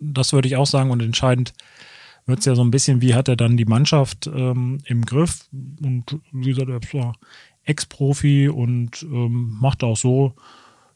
Das 0.00 0.32
würde 0.32 0.48
ich 0.48 0.56
auch 0.56 0.66
sagen 0.66 0.90
und 0.90 1.00
entscheidend 1.00 1.54
wird 2.26 2.40
es 2.40 2.44
ja 2.44 2.54
so 2.54 2.62
ein 2.62 2.70
bisschen, 2.70 3.00
wie 3.00 3.14
hat 3.14 3.28
er 3.28 3.36
dann 3.36 3.56
die 3.56 3.64
Mannschaft 3.64 4.26
ähm, 4.26 4.78
im 4.84 5.04
Griff 5.04 5.48
und 5.50 6.20
wie 6.32 6.50
gesagt, 6.50 6.68
er 6.68 6.82
ist 6.82 6.92
ja 6.92 7.12
Ex-Profi 7.64 8.48
und 8.48 9.02
ähm, 9.02 9.56
macht 9.60 9.82
auch 9.82 9.96
so, 9.96 10.34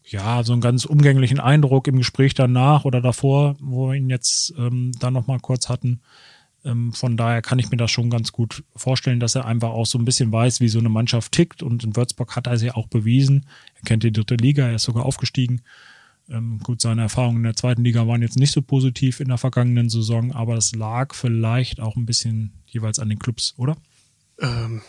ja, 0.04 0.42
so 0.42 0.52
einen 0.52 0.61
ganz 0.61 0.84
umgänglichen 0.84 1.40
Eindruck 1.40 1.87
im 1.88 1.96
Gespräch 1.96 2.34
danach 2.34 2.84
oder 2.84 3.00
davor, 3.00 3.56
wo 3.61 3.88
wir 3.88 3.94
ihn 3.94 4.11
jetzt 4.11 4.52
ähm, 4.58 4.92
dann 4.99 5.14
nochmal 5.14 5.40
kurz 5.40 5.68
hatten. 5.68 6.00
Ähm, 6.64 6.92
von 6.92 7.16
daher 7.16 7.42
kann 7.42 7.59
ich 7.59 7.71
mir 7.71 7.76
das 7.76 7.90
schon 7.90 8.11
ganz 8.11 8.33
gut 8.33 8.64
vorstellen, 8.76 9.21
dass 9.21 9.35
er 9.35 9.47
einfach 9.47 9.71
auch 9.71 9.87
so 9.87 9.99
ein 9.99 10.04
bisschen 10.04 10.31
weiß, 10.31 10.61
wie 10.61 10.69
so 10.69 10.78
eine 10.78 10.88
Mannschaft 10.88 11.33
tickt. 11.33 11.62
Und 11.62 11.85
in 11.85 11.97
Würzburg 11.97 12.37
hat 12.37 12.47
er 12.47 12.57
sich 12.57 12.75
auch 12.75 12.87
bewiesen. 12.87 13.47
Er 13.75 13.83
kennt 13.83 14.04
die 14.04 14.12
dritte 14.12 14.37
Liga, 14.37 14.66
er 14.69 14.76
ist 14.76 14.85
sogar 14.85 15.04
aufgestiegen. 15.04 15.62
Ähm, 16.28 16.61
gut, 16.62 16.81
seine 16.81 17.02
Erfahrungen 17.02 17.38
in 17.38 17.42
der 17.45 17.57
zweiten 17.57 17.85
Liga 17.85 18.07
waren 18.07 18.23
jetzt 18.23 18.38
nicht 18.38 18.52
so 18.52 18.62
positiv 18.62 19.21
in 19.21 19.28
der 19.28 19.38
vergangenen 19.38 19.88
Saison, 19.88 20.33
aber 20.33 20.54
das 20.54 20.75
lag 20.75 21.14
vielleicht 21.14 21.81
auch 21.81 21.97
ein 21.97 22.07
bisschen 22.07 22.52
jeweils 22.66 22.99
an 22.99 23.09
den 23.09 23.19
Clubs, 23.19 23.54
oder? 23.57 23.76
Ähm, 24.40 24.83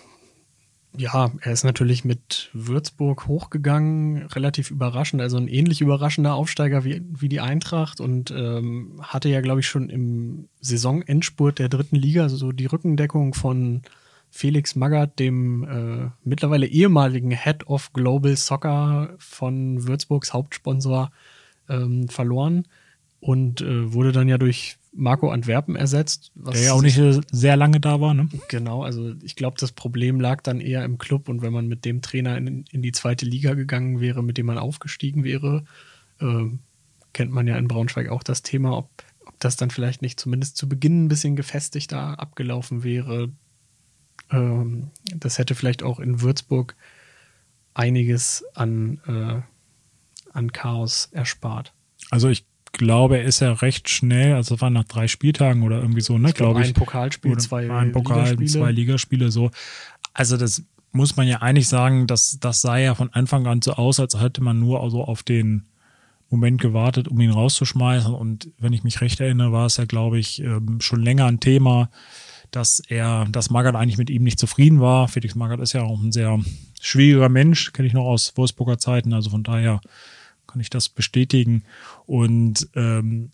ja, 0.95 1.31
er 1.41 1.51
ist 1.51 1.63
natürlich 1.63 2.05
mit 2.05 2.50
Würzburg 2.53 3.27
hochgegangen, 3.27 4.27
relativ 4.27 4.69
überraschend, 4.69 5.21
also 5.21 5.38
ein 5.38 5.47
ähnlich 5.47 5.81
überraschender 5.81 6.35
Aufsteiger 6.35 6.83
wie, 6.83 7.01
wie 7.09 7.29
die 7.29 7.39
Eintracht 7.39 8.00
und 8.00 8.31
ähm, 8.31 9.00
hatte 9.01 9.29
ja, 9.29 9.41
glaube 9.41 9.62
ich, 9.62 9.67
schon 9.67 9.89
im 9.89 10.50
Saisonendspurt 10.62 11.59
der 11.59 11.69
dritten 11.69 11.95
Liga 11.95 12.29
so 12.29 12.51
die 12.51 12.67
Rückendeckung 12.67 13.33
von 13.33 13.81
Felix 14.29 14.75
Magath, 14.75 15.19
dem 15.19 15.63
äh, 15.63 16.09
mittlerweile 16.23 16.67
ehemaligen 16.67 17.31
Head 17.31 17.67
of 17.67 17.93
Global 17.93 18.35
Soccer 18.35 19.15
von 19.17 19.88
Würzburgs 19.88 20.33
Hauptsponsor, 20.33 21.12
ähm, 21.69 22.07
verloren 22.07 22.67
und 23.19 23.62
äh, 23.62 23.93
wurde 23.93 24.12
dann 24.12 24.27
ja 24.27 24.38
durch 24.38 24.77
Marco 24.95 25.29
Antwerpen 25.29 25.75
ersetzt. 25.75 26.31
der 26.35 26.62
ja 26.62 26.73
auch 26.73 26.81
nicht 26.81 27.00
sehr 27.31 27.57
lange 27.57 27.79
da 27.79 28.00
war, 28.00 28.13
ne? 28.13 28.29
Genau, 28.47 28.83
also 28.83 29.13
ich 29.23 29.35
glaube, 29.35 29.57
das 29.59 29.71
Problem 29.71 30.19
lag 30.19 30.41
dann 30.41 30.62
eher 30.62 30.85
im 30.85 30.97
Club 30.97 31.29
und 31.29 31.41
wenn 31.41 31.53
man 31.53 31.67
mit 31.67 31.85
dem 31.85 32.01
Trainer 32.01 32.38
in, 32.38 32.65
in 32.71 32.81
die 32.81 32.91
zweite 32.91 33.25
Liga 33.25 33.55
gegangen 33.55 34.00
wäre, 34.00 34.23
mit 34.23 34.38
dem 34.38 34.45
man 34.45 34.57
aufgestiegen 34.57 35.23
wäre, 35.23 35.65
äh, 36.19 36.45
kennt 37.13 37.31
man 37.31 37.47
ja 37.47 37.57
in 37.57 37.67
Braunschweig 37.67 38.09
auch 38.09 38.23
das 38.23 38.43
Thema, 38.43 38.77
ob, 38.77 38.89
ob 39.25 39.39
das 39.39 39.55
dann 39.55 39.71
vielleicht 39.71 40.01
nicht 40.01 40.19
zumindest 40.19 40.57
zu 40.57 40.69
Beginn 40.69 41.05
ein 41.05 41.09
bisschen 41.09 41.35
gefestigter 41.35 42.19
abgelaufen 42.19 42.83
wäre. 42.83 43.29
Ähm, 44.29 44.91
das 45.15 45.39
hätte 45.39 45.55
vielleicht 45.55 45.81
auch 45.81 46.00
in 46.00 46.21
Würzburg 46.21 46.75
einiges 47.73 48.45
an, 48.53 49.01
äh, 49.07 49.41
an 50.33 50.51
Chaos 50.51 51.09
erspart. 51.12 51.73
Also 52.12 52.29
ich 52.29 52.45
glaube, 52.74 53.20
er 53.20 53.24
ist 53.24 53.39
ja 53.39 53.53
recht 53.53 53.89
schnell, 53.89 54.34
also 54.34 54.60
war 54.60 54.70
nach 54.70 54.84
drei 54.84 55.08
Spieltagen 55.08 55.63
oder 55.63 55.80
irgendwie 55.80 56.01
so, 56.01 56.18
ne, 56.18 56.34
glaube 56.34 56.56
glaub 56.56 56.63
ich. 56.63 56.70
Ein 56.70 56.74
Pokalspiel, 56.74 57.38
zwei 57.38 57.72
ein 57.72 57.92
Pokal, 57.92 58.32
Ligaspiele. 58.32 58.50
zwei 58.50 58.72
Ligaspiele, 58.72 59.32
so. 59.32 59.51
Also 60.13 60.38
das 60.38 60.63
muss 60.92 61.15
man 61.15 61.27
ja 61.27 61.42
eigentlich 61.42 61.68
sagen, 61.68 62.08
dass 62.08 62.39
das 62.39 62.62
sah 62.62 62.77
ja 62.77 62.94
von 62.96 63.12
Anfang 63.13 63.48
an 63.48 63.62
so 63.62 63.74
aus, 63.74 64.00
als 64.00 64.20
hätte 64.20 64.44
man 64.44 64.60
nur 64.60 64.82
also 64.82 65.03
auf 65.03 65.24
den 65.24 65.65
Moment 66.30 66.62
gewartet, 66.62 67.08
um 67.08 67.20
ihn 67.20 67.32
rauszuschmeißen. 67.32 68.13
Und 68.13 68.50
wenn 68.58 68.74
ich 68.74 68.84
mich 68.84 69.01
recht 69.01 69.20
erinnere, 69.20 69.51
war 69.51 69.68
es 69.68 69.77
ja, 69.77 69.86
glaube 69.86 70.20
ich, 70.20 70.42
ähm, 70.42 70.82
schon 70.82 71.01
länger 71.01 71.25
ein 71.25 71.39
Thema, 71.39 71.89
dass 72.51 72.80
er, 72.80 73.25
dass 73.32 73.50
Magath 73.50 73.75
eigentlich 73.75 73.98
mit 73.98 74.10
ihm 74.10 74.24
nicht 74.24 74.39
zufrieden 74.39 74.82
war. 74.82 75.08
Felix 75.08 75.36
Magath 75.36 75.60
ist 75.60 75.74
ja 75.74 75.84
auch 75.84 76.01
ein 76.01 76.12
sehr 76.12 76.39
schwieriger 76.82 77.30
Mensch, 77.30 77.72
kenne 77.74 77.88
ich 77.88 77.94
noch 77.94 78.06
aus 78.06 78.34
Wolfsburger 78.36 78.77
Zeiten. 78.77 79.13
Also 79.13 79.30
von 79.30 79.44
daher 79.44 79.82
kann 80.53 80.62
ich 80.62 80.69
das 80.69 80.88
bestätigen. 80.88 81.63
Und 82.05 82.69
ähm, 82.75 83.31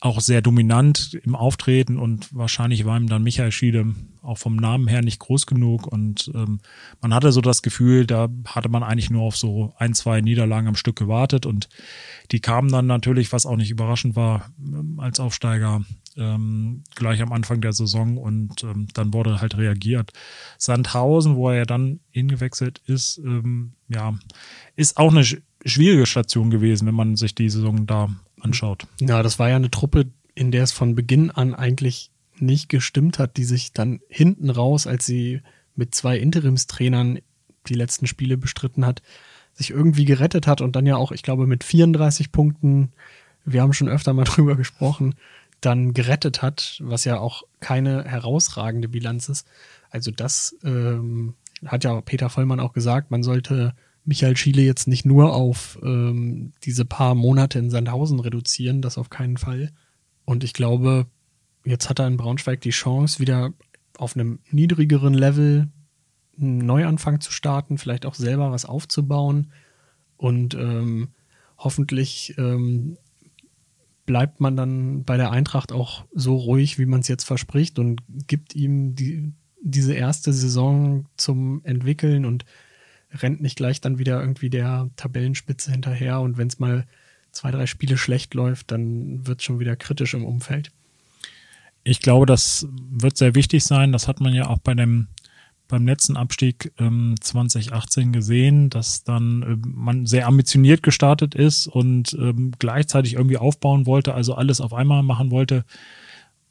auch 0.00 0.20
sehr 0.20 0.40
dominant 0.40 1.18
im 1.22 1.34
Auftreten 1.34 1.98
und 1.98 2.34
wahrscheinlich 2.34 2.86
war 2.86 2.96
ihm 2.96 3.08
dann 3.08 3.22
Michael 3.22 3.52
Schiede 3.52 3.94
auch 4.22 4.38
vom 4.38 4.56
Namen 4.56 4.88
her 4.88 5.02
nicht 5.02 5.18
groß 5.18 5.46
genug 5.46 5.86
und 5.86 6.30
ähm, 6.34 6.60
man 7.02 7.14
hatte 7.14 7.30
so 7.30 7.42
das 7.42 7.60
Gefühl, 7.60 8.06
da 8.06 8.28
hatte 8.46 8.70
man 8.70 8.82
eigentlich 8.82 9.10
nur 9.10 9.22
auf 9.22 9.36
so 9.36 9.74
ein, 9.76 9.92
zwei 9.92 10.22
Niederlagen 10.22 10.66
am 10.66 10.76
Stück 10.76 10.96
gewartet 10.96 11.44
und 11.44 11.68
die 12.30 12.40
kamen 12.40 12.70
dann 12.70 12.86
natürlich, 12.86 13.32
was 13.32 13.46
auch 13.46 13.56
nicht 13.56 13.70
überraschend 13.70 14.16
war, 14.16 14.50
ähm, 14.58 14.98
als 14.98 15.20
Aufsteiger 15.20 15.82
ähm, 16.16 16.84
gleich 16.94 17.22
am 17.22 17.32
Anfang 17.32 17.60
der 17.60 17.72
Saison 17.72 18.18
und 18.18 18.64
ähm, 18.64 18.88
dann 18.92 19.12
wurde 19.14 19.40
halt 19.40 19.56
reagiert. 19.56 20.12
Sandhausen, 20.58 21.36
wo 21.36 21.50
er 21.50 21.58
ja 21.58 21.64
dann 21.64 22.00
hingewechselt 22.10 22.80
ist, 22.86 23.18
ähm, 23.18 23.72
ja, 23.88 24.14
ist 24.74 24.96
auch 24.96 25.12
eine 25.12 25.24
schwierige 25.68 26.06
Station 26.06 26.50
gewesen, 26.50 26.86
wenn 26.86 26.94
man 26.94 27.16
sich 27.16 27.34
die 27.34 27.50
Saison 27.50 27.86
da 27.86 28.08
anschaut. 28.40 28.86
Ja, 29.00 29.22
das 29.22 29.38
war 29.38 29.48
ja 29.48 29.56
eine 29.56 29.70
Truppe, 29.70 30.06
in 30.34 30.50
der 30.50 30.62
es 30.62 30.72
von 30.72 30.94
Beginn 30.94 31.30
an 31.30 31.54
eigentlich 31.54 32.10
nicht 32.38 32.68
gestimmt 32.68 33.18
hat, 33.18 33.36
die 33.36 33.44
sich 33.44 33.72
dann 33.72 34.00
hinten 34.08 34.50
raus, 34.50 34.86
als 34.86 35.06
sie 35.06 35.40
mit 35.74 35.94
zwei 35.94 36.18
Interimstrainern 36.18 37.18
die 37.66 37.74
letzten 37.74 38.06
Spiele 38.06 38.36
bestritten 38.36 38.86
hat, 38.86 39.02
sich 39.54 39.70
irgendwie 39.70 40.04
gerettet 40.04 40.46
hat 40.46 40.60
und 40.60 40.76
dann 40.76 40.86
ja 40.86 40.96
auch, 40.96 41.12
ich 41.12 41.22
glaube, 41.22 41.46
mit 41.46 41.64
34 41.64 42.30
Punkten, 42.30 42.92
wir 43.44 43.62
haben 43.62 43.72
schon 43.72 43.88
öfter 43.88 44.12
mal 44.12 44.24
drüber 44.24 44.56
gesprochen, 44.56 45.14
dann 45.60 45.92
gerettet 45.92 46.42
hat, 46.42 46.78
was 46.82 47.04
ja 47.04 47.18
auch 47.18 47.42
keine 47.60 48.04
herausragende 48.04 48.88
Bilanz 48.88 49.28
ist. 49.28 49.46
Also 49.90 50.10
das 50.12 50.56
ähm, 50.62 51.34
hat 51.66 51.82
ja 51.82 52.00
Peter 52.00 52.30
Vollmann 52.30 52.60
auch 52.60 52.72
gesagt, 52.72 53.10
man 53.10 53.24
sollte 53.24 53.74
Michael 54.08 54.38
Schiele 54.38 54.62
jetzt 54.62 54.88
nicht 54.88 55.04
nur 55.04 55.34
auf 55.34 55.78
ähm, 55.82 56.54
diese 56.64 56.86
paar 56.86 57.14
Monate 57.14 57.58
in 57.58 57.68
Sandhausen 57.68 58.20
reduzieren, 58.20 58.80
das 58.80 58.96
auf 58.96 59.10
keinen 59.10 59.36
Fall. 59.36 59.70
Und 60.24 60.44
ich 60.44 60.54
glaube, 60.54 61.06
jetzt 61.66 61.90
hat 61.90 61.98
er 61.98 62.06
in 62.06 62.16
Braunschweig 62.16 62.62
die 62.62 62.70
Chance, 62.70 63.20
wieder 63.20 63.52
auf 63.98 64.16
einem 64.16 64.38
niedrigeren 64.50 65.12
Level 65.12 65.68
einen 66.40 66.56
Neuanfang 66.56 67.20
zu 67.20 67.32
starten, 67.32 67.76
vielleicht 67.76 68.06
auch 68.06 68.14
selber 68.14 68.50
was 68.50 68.64
aufzubauen. 68.64 69.52
Und 70.16 70.54
ähm, 70.54 71.08
hoffentlich 71.58 72.34
ähm, 72.38 72.96
bleibt 74.06 74.40
man 74.40 74.56
dann 74.56 75.04
bei 75.04 75.18
der 75.18 75.32
Eintracht 75.32 75.70
auch 75.70 76.06
so 76.14 76.34
ruhig, 76.34 76.78
wie 76.78 76.86
man 76.86 77.00
es 77.00 77.08
jetzt 77.08 77.24
verspricht 77.24 77.78
und 77.78 78.00
gibt 78.26 78.54
ihm 78.54 78.94
die, 78.94 79.34
diese 79.60 79.92
erste 79.92 80.32
Saison 80.32 81.04
zum 81.18 81.62
Entwickeln 81.64 82.24
und 82.24 82.46
rennt 83.12 83.40
nicht 83.40 83.56
gleich 83.56 83.80
dann 83.80 83.98
wieder 83.98 84.20
irgendwie 84.20 84.50
der 84.50 84.90
Tabellenspitze 84.96 85.70
hinterher 85.70 86.20
und 86.20 86.36
wenn 86.38 86.48
es 86.48 86.58
mal 86.58 86.86
zwei, 87.32 87.50
drei 87.50 87.66
Spiele 87.66 87.96
schlecht 87.96 88.34
läuft, 88.34 88.70
dann 88.70 89.26
wird 89.26 89.40
es 89.40 89.44
schon 89.44 89.60
wieder 89.60 89.76
kritisch 89.76 90.14
im 90.14 90.24
Umfeld. 90.24 90.70
Ich 91.84 92.00
glaube, 92.00 92.26
das 92.26 92.66
wird 92.90 93.16
sehr 93.16 93.34
wichtig 93.34 93.64
sein. 93.64 93.92
Das 93.92 94.08
hat 94.08 94.20
man 94.20 94.34
ja 94.34 94.48
auch 94.48 94.58
bei 94.58 94.74
dem 94.74 95.08
beim 95.68 95.86
letzten 95.86 96.16
Abstieg 96.16 96.72
ähm, 96.78 97.14
2018 97.20 98.10
gesehen, 98.12 98.70
dass 98.70 99.04
dann 99.04 99.42
äh, 99.42 99.56
man 99.68 100.06
sehr 100.06 100.26
ambitioniert 100.26 100.82
gestartet 100.82 101.34
ist 101.34 101.66
und 101.66 102.14
ähm, 102.14 102.52
gleichzeitig 102.58 103.14
irgendwie 103.14 103.36
aufbauen 103.36 103.84
wollte, 103.84 104.14
also 104.14 104.34
alles 104.34 104.62
auf 104.62 104.72
einmal 104.72 105.02
machen 105.02 105.30
wollte 105.30 105.64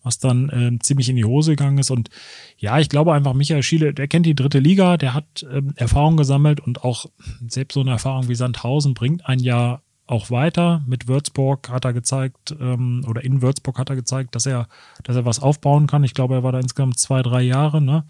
was 0.07 0.19
dann 0.19 0.49
äh, 0.49 0.79
ziemlich 0.79 1.09
in 1.09 1.15
die 1.15 1.25
Hose 1.25 1.51
gegangen 1.51 1.77
ist. 1.77 1.91
Und 1.91 2.09
ja, 2.57 2.79
ich 2.79 2.89
glaube 2.89 3.13
einfach, 3.13 3.33
Michael 3.33 3.63
Schiele, 3.63 3.93
der 3.93 4.07
kennt 4.07 4.25
die 4.25 4.35
dritte 4.35 4.59
Liga, 4.59 4.97
der 4.97 5.13
hat 5.13 5.45
ähm, 5.51 5.73
Erfahrung 5.75 6.17
gesammelt 6.17 6.59
und 6.59 6.83
auch 6.83 7.05
selbst 7.47 7.75
so 7.75 7.81
eine 7.81 7.91
Erfahrung 7.91 8.29
wie 8.29 8.35
Sandhausen 8.35 8.93
bringt 8.93 9.27
ein 9.27 9.39
Jahr 9.39 9.81
auch 10.07 10.31
weiter. 10.31 10.81
Mit 10.87 11.07
Würzburg 11.07 11.69
hat 11.69 11.85
er 11.85 11.93
gezeigt, 11.93 12.55
ähm, 12.59 13.03
oder 13.07 13.23
in 13.23 13.41
Würzburg 13.41 13.77
hat 13.77 13.89
er 13.89 13.97
gezeigt, 13.97 14.35
dass 14.35 14.45
er, 14.45 14.67
dass 15.03 15.17
er 15.17 15.25
was 15.25 15.41
aufbauen 15.41 15.85
kann. 15.85 16.03
Ich 16.05 16.13
glaube, 16.13 16.35
er 16.35 16.43
war 16.43 16.53
da 16.53 16.59
insgesamt 16.59 16.97
zwei, 16.97 17.21
drei 17.21 17.41
Jahre, 17.41 17.81
ne? 17.81 18.05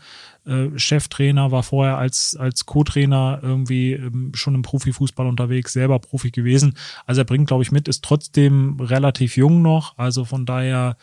Äh, 0.46 0.78
Cheftrainer, 0.78 1.52
war 1.52 1.64
vorher 1.64 1.98
als, 1.98 2.36
als 2.36 2.68
Co-Trainer 2.68 3.40
irgendwie 3.42 3.94
ähm, 3.94 4.32
schon 4.36 4.56
im 4.56 4.62
Profifußball 4.62 5.26
unterwegs, 5.26 5.74
selber 5.74 5.98
Profi 6.00 6.30
gewesen. 6.30 6.78
Also 7.08 7.22
er 7.22 7.26
bringt, 7.26 7.48
glaube 7.48 7.64
ich, 7.64 7.72
mit, 7.72 7.88
ist 7.88 8.04
trotzdem 8.04 8.80
relativ 8.80 9.36
jung 9.36 9.64
noch. 9.64 9.98
Also 9.98 10.24
von 10.24 10.46
daher 10.46 10.98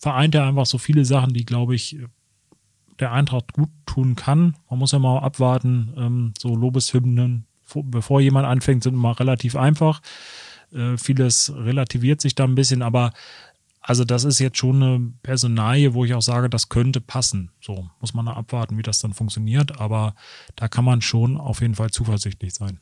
vereint 0.00 0.34
er 0.34 0.46
einfach 0.46 0.66
so 0.66 0.78
viele 0.78 1.04
Sachen, 1.04 1.34
die, 1.34 1.44
glaube 1.44 1.74
ich, 1.74 1.98
der 2.98 3.12
Eintracht 3.12 3.52
gut 3.52 3.70
tun 3.86 4.16
kann. 4.16 4.56
Man 4.68 4.78
muss 4.78 4.92
ja 4.92 4.98
mal 4.98 5.18
abwarten. 5.18 5.94
Ähm, 5.96 6.34
so 6.38 6.54
Lobeshymnen, 6.54 7.46
bevor 7.74 8.20
jemand 8.20 8.46
anfängt, 8.46 8.82
sind 8.82 8.94
immer 8.94 9.18
relativ 9.20 9.56
einfach. 9.56 10.00
Äh, 10.72 10.96
vieles 10.96 11.52
relativiert 11.54 12.20
sich 12.20 12.34
da 12.34 12.44
ein 12.44 12.54
bisschen, 12.54 12.82
aber 12.82 13.12
also 13.80 14.04
das 14.04 14.24
ist 14.24 14.38
jetzt 14.38 14.58
schon 14.58 14.82
eine 14.82 15.12
Personalie, 15.22 15.94
wo 15.94 16.04
ich 16.04 16.14
auch 16.14 16.22
sage, 16.22 16.50
das 16.50 16.68
könnte 16.68 17.00
passen. 17.00 17.50
So 17.60 17.88
muss 18.00 18.14
man 18.14 18.28
abwarten, 18.28 18.76
wie 18.76 18.82
das 18.82 18.98
dann 18.98 19.14
funktioniert, 19.14 19.80
aber 19.80 20.14
da 20.56 20.68
kann 20.68 20.84
man 20.84 21.00
schon 21.00 21.38
auf 21.38 21.60
jeden 21.60 21.74
Fall 21.74 21.90
zuversichtlich 21.90 22.54
sein. 22.54 22.78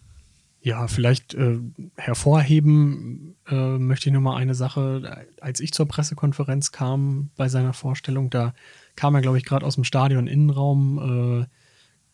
Ja, 0.61 0.89
vielleicht 0.89 1.35
äh, 1.35 1.61
hervorheben 1.97 3.37
äh, 3.49 3.79
möchte 3.79 4.09
ich 4.09 4.13
nur 4.13 4.23
mal 4.23 4.37
eine 4.37 4.55
Sache. 4.55 5.27
Als 5.41 5.61
ich 5.61 5.73
zur 5.73 5.87
Pressekonferenz 5.87 6.73
kam 6.73 7.31
bei 7.37 7.49
seiner 7.49 7.73
Vorstellung, 7.73 8.29
da 8.29 8.55
kam 8.97 9.15
er, 9.15 9.21
glaube 9.21 9.39
ich, 9.39 9.45
gerade 9.45 9.65
aus 9.65 9.77
dem 9.77 9.85
Stadion 9.85 10.27
Innenraum, 10.27 11.43
äh, 11.43 11.47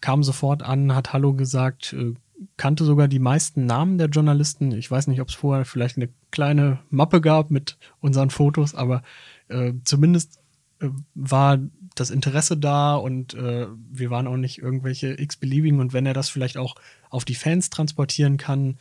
kam 0.03 0.23
sofort 0.23 0.63
an, 0.63 0.95
hat 0.95 1.15
Hallo 1.15 1.33
gesagt, 1.33 1.95
äh, 1.95 2.13
kannte 2.59 2.85
sogar 2.85 3.09
die 3.09 3.19
meisten 3.19 3.65
Namen 3.65 3.97
der 3.97 4.09
Journalisten. 4.09 4.73
Ich 4.73 4.91
weiß 4.91 5.07
nicht, 5.07 5.23
ob 5.23 5.29
es 5.29 5.35
vorher 5.35 5.65
vielleicht 5.65 5.97
eine 5.97 6.11
kleine 6.31 6.81
Mappe 6.91 7.23
gab 7.23 7.51
mit 7.51 7.79
unseren 8.01 8.29
Fotos, 8.29 8.75
aber 8.75 9.03
äh, 9.49 9.73
zumindest 9.85 10.39
äh, 10.81 10.89
war 11.15 11.59
das 11.95 12.11
Interesse 12.11 12.57
da 12.57 12.97
und 12.97 13.35
wir 13.35 14.11
waren 14.11 14.27
auch 14.27 14.37
nicht 14.37 14.59
irgendwelche 14.59 15.15
x-beliebigen 15.17 15.79
und 15.79 15.93
wenn 15.93 16.07
er 16.07 16.13
das 16.13 16.29
vielleicht 16.29 16.57
auch 16.57 16.75
auf 17.15 17.25
die 17.25 17.37
Fans 17.37 17.71
transportieren 17.71 18.37
kann, 18.37 18.79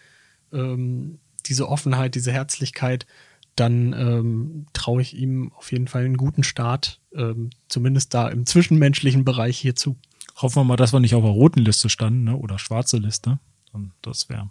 ähm, 0.52 1.20
diese 1.46 1.70
Offenheit, 1.70 2.16
diese 2.16 2.32
Herzlichkeit, 2.32 3.06
dann 3.56 3.94
ähm, 3.94 4.66
traue 4.74 5.02
ich 5.04 5.16
ihm 5.16 5.52
auf 5.54 5.72
jeden 5.72 5.88
Fall 5.88 6.06
einen 6.06 6.18
guten 6.18 6.44
Start, 6.44 7.00
ähm, 7.16 7.52
zumindest 7.68 8.14
da 8.14 8.28
im 8.30 8.46
zwischenmenschlichen 8.48 9.24
Bereich 9.24 9.60
hierzu. 9.60 9.98
Hoffen 10.36 10.62
wir 10.62 10.64
mal, 10.64 10.78
dass 10.78 10.94
wir 10.94 11.00
nicht 11.00 11.14
auf 11.14 11.24
der 11.24 11.32
roten 11.32 11.60
Liste 11.60 11.90
standen 11.90 12.24
ne? 12.24 12.36
oder 12.36 12.58
schwarze 12.58 12.98
Liste. 12.98 13.40
Und 13.72 13.92
das 14.02 14.30
wäre 14.30 14.50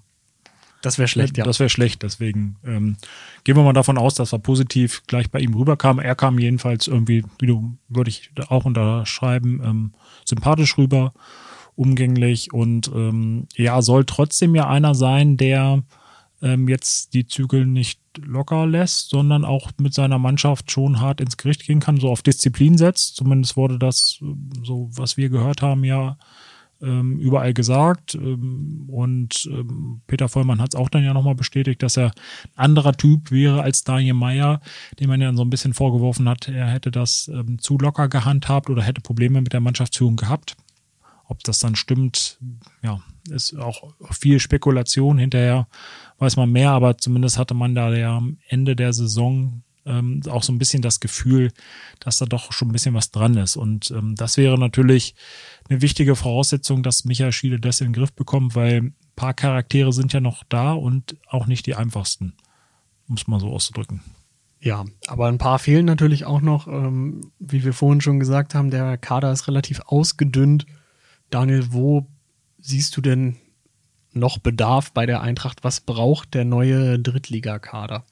das 0.83 0.99
wäre 0.99 1.09
schlecht, 1.09 1.39
ja. 1.39 1.45
Das 1.45 1.61
wäre 1.61 1.71
schlecht, 1.71 2.03
deswegen 2.03 2.57
ähm, 2.65 2.97
gehen 3.45 3.57
wir 3.57 3.62
mal 3.62 3.73
davon 3.73 3.99
aus, 3.99 4.15
dass 4.15 4.33
er 4.33 4.41
positiv 4.41 5.05
gleich 5.07 5.31
bei 5.31 5.39
ihm 5.39 5.55
rüberkam. 5.55 6.01
Er 6.01 6.17
kam 6.17 6.41
jedenfalls 6.41 6.89
irgendwie, 6.89 7.25
wie 7.39 7.47
du, 7.47 7.79
würde 7.89 8.11
ich 8.11 8.31
auch 8.49 8.65
unterschreiben, 8.65 9.61
ähm, 9.65 9.93
sympathisch 10.25 10.77
rüber, 10.79 11.15
umgänglich 11.76 12.52
und 12.52 12.91
ähm, 12.95 13.47
ja, 13.57 13.81
soll 13.83 14.05
trotzdem 14.05 14.55
ja 14.55 14.69
einer 14.69 14.95
sein, 14.95 15.37
der 15.37 15.83
ähm, 16.43 16.69
jetzt 16.69 17.14
die 17.14 17.26
Zügel 17.26 17.67
nicht 17.67 18.00
locker 18.19 18.67
lässt, 18.67 19.11
sondern 19.11 19.45
auch 19.45 19.71
mit 19.81 19.95
seiner 19.95 20.19
Mannschaft 20.19 20.71
schon 20.71 21.00
hart 21.00 21.21
ins 21.21 21.37
Gericht 21.37 21.67
gehen 21.67 21.81
kann, 21.81 21.99
so 21.99 22.11
auf 22.11 22.23
Disziplin 22.23 22.76
setzt. 22.76 23.17
Zumindest 23.17 23.57
wurde 23.57 23.79
das, 23.79 24.19
so 24.62 24.91
was 24.93 25.17
wir 25.17 25.31
gehört 25.31 25.62
haben, 25.62 25.85
ja 25.85 26.19
ähm, 26.83 27.19
überall 27.19 27.55
gesagt. 27.55 28.14
Ähm, 28.14 28.85
und 28.88 29.49
ähm, 29.50 30.02
Peter 30.07 30.29
Vollmann 30.29 30.61
hat 30.61 30.75
es 30.75 30.79
auch 30.79 30.88
dann 30.88 31.05
ja 31.05 31.14
nochmal 31.14 31.35
bestätigt, 31.35 31.83
dass 31.83 31.97
er 31.97 32.07
ein 32.07 32.12
anderer 32.57 32.93
Typ 32.93 33.31
wäre 33.31 33.62
als 33.62 33.85
Daniel 33.85 34.14
Meyer, 34.14 34.61
dem 34.99 35.09
man 35.09 35.21
ja 35.21 35.33
so 35.33 35.43
ein 35.43 35.50
bisschen 35.50 35.75
vorgeworfen 35.75 36.29
hat, 36.29 36.49
er 36.49 36.67
hätte 36.67 36.91
das 36.91 37.31
ähm, 37.33 37.59
zu 37.59 37.79
locker 37.79 38.09
gehandhabt 38.09 38.69
oder 38.69 38.83
hätte 38.83 39.00
Probleme 39.00 39.41
mit 39.41 39.52
der 39.52 39.61
Mannschaftsführung 39.61 40.17
gehabt. 40.17 40.57
Ob 41.33 41.43
das 41.45 41.61
dann 41.61 41.77
stimmt, 41.77 42.39
ja, 42.83 43.01
ist 43.31 43.57
auch 43.57 43.95
viel 44.11 44.39
Spekulation. 44.39 45.17
Hinterher 45.17 45.67
weiß 46.19 46.37
man 46.37 46.53
mehr, 46.53 46.73
aber 46.73 46.99
zumindest 46.99 47.39
hatte 47.39 47.55
man 47.55 47.75
da 47.75 47.91
ja 47.95 48.19
am 48.19 48.37
Ende 48.49 48.77
der 48.77 48.93
Saison 48.93 49.62
ähm, 49.87 50.21
auch 50.29 50.43
so 50.43 50.53
ein 50.53 50.59
bisschen 50.59 50.83
das 50.83 51.01
Gefühl, 51.01 51.51
dass 52.01 52.19
da 52.19 52.27
doch 52.27 52.53
schon 52.53 52.69
ein 52.69 52.73
bisschen 52.73 52.93
was 52.93 53.12
dran 53.12 53.39
ist. 53.39 53.57
Und 53.57 53.91
ähm, 53.93 54.15
das 54.15 54.37
wäre 54.37 54.59
natürlich 54.59 55.15
eine 55.71 55.81
wichtige 55.81 56.17
Voraussetzung, 56.17 56.83
dass 56.83 57.07
Michael 57.07 57.33
Schiele 57.33 57.59
das 57.59 57.81
in 57.81 57.87
den 57.89 57.95
Griff 57.95 58.12
bekommt, 58.12 58.55
weil 58.55 58.83
ein 58.83 58.95
paar 59.17 59.33
Charaktere 59.33 59.95
sind 59.95 60.12
ja 60.12 60.21
noch 60.21 60.45
da 60.51 60.75
und 60.75 61.17
auch 61.27 61.47
nicht 61.47 61.65
die 61.65 61.77
einfachsten, 61.77 62.35
um 63.09 63.15
es 63.15 63.27
mal 63.27 63.41
so 63.41 63.49
auszudrücken. 63.49 64.03
Ja, 64.61 64.85
aber 65.07 65.29
ein 65.29 65.39
paar 65.39 65.59
fehlen 65.59 65.87
natürlich 65.87 66.27
auch 66.27 66.43
noch. 66.43 66.69
Ähm, 66.69 67.33
wie 67.39 67.65
wir 67.65 67.73
vorhin 67.73 68.03
schon 68.03 68.21
gesagt 68.21 68.55
haben, 68.55 68.71
der 68.71 68.99
Kader 68.99 69.33
ist 69.33 69.49
relativ 69.49 69.81
ausgedünnt. 69.87 70.67
Daniel, 71.33 71.73
wo 71.73 72.07
siehst 72.61 72.97
du 72.97 73.01
denn 73.01 73.37
noch 74.12 74.39
Bedarf 74.39 74.93
bei 74.93 75.07
der 75.07 75.23
Eintracht? 75.23 75.65
Was 75.65 75.81
braucht 75.81 76.35
der 76.35 76.45
neue 76.45 76.99
Drittligakader? 76.99 78.05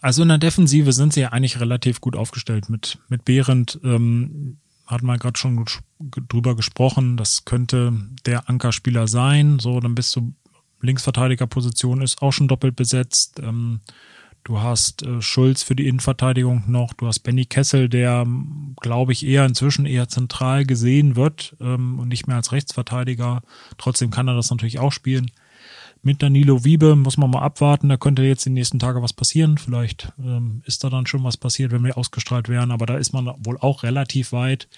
Also 0.00 0.22
in 0.22 0.28
der 0.28 0.38
Defensive 0.38 0.92
sind 0.92 1.12
sie 1.12 1.20
ja 1.20 1.28
eigentlich 1.28 1.60
relativ 1.60 2.00
gut 2.00 2.16
aufgestellt. 2.16 2.68
Mit, 2.68 2.98
mit 3.08 3.24
Behrendt 3.24 3.78
ähm, 3.84 4.58
hat 4.86 5.02
man 5.02 5.18
gerade 5.18 5.38
schon 5.38 5.64
drüber 6.28 6.56
gesprochen. 6.56 7.16
Das 7.16 7.44
könnte 7.44 7.92
der 8.26 8.48
Ankerspieler 8.48 9.06
sein. 9.06 9.58
So, 9.58 9.80
dann 9.80 9.94
bist 9.94 10.14
du 10.16 10.34
Linksverteidigerposition 10.82 12.02
ist 12.02 12.20
auch 12.20 12.32
schon 12.32 12.48
doppelt 12.48 12.76
besetzt. 12.76 13.40
Ähm, 13.40 13.80
du 14.44 14.60
hast 14.60 15.02
äh, 15.02 15.22
Schulz 15.22 15.62
für 15.62 15.76
die 15.76 15.86
Innenverteidigung 15.86 16.64
noch. 16.66 16.92
Du 16.92 17.06
hast 17.06 17.20
Benny 17.20 17.44
Kessel, 17.44 17.88
der, 17.88 18.26
glaube 18.80 19.12
ich, 19.12 19.26
eher 19.26 19.46
inzwischen 19.46 19.86
eher 19.86 20.08
zentral 20.08 20.64
gesehen 20.64 21.16
wird 21.16 21.56
ähm, 21.60 21.98
und 21.98 22.08
nicht 22.08 22.26
mehr 22.26 22.36
als 22.36 22.52
Rechtsverteidiger. 22.52 23.42
Trotzdem 23.78 24.10
kann 24.10 24.28
er 24.28 24.34
das 24.34 24.50
natürlich 24.50 24.78
auch 24.78 24.92
spielen. 24.92 25.30
Mit 26.04 26.20
Danilo 26.20 26.64
Wiebe 26.64 26.96
muss 26.96 27.16
man 27.16 27.30
mal 27.30 27.42
abwarten. 27.42 27.88
Da 27.88 27.96
könnte 27.96 28.22
jetzt 28.22 28.44
die 28.44 28.50
nächsten 28.50 28.80
Tage 28.80 29.02
was 29.02 29.12
passieren. 29.12 29.56
Vielleicht 29.56 30.12
ähm, 30.18 30.62
ist 30.66 30.82
da 30.82 30.90
dann 30.90 31.06
schon 31.06 31.22
was 31.22 31.36
passiert, 31.36 31.70
wenn 31.70 31.84
wir 31.84 31.96
ausgestrahlt 31.96 32.48
werden. 32.48 32.72
Aber 32.72 32.86
da 32.86 32.96
ist 32.96 33.12
man 33.12 33.32
wohl 33.44 33.56
auch 33.58 33.84
relativ 33.84 34.32
weit 34.32 34.68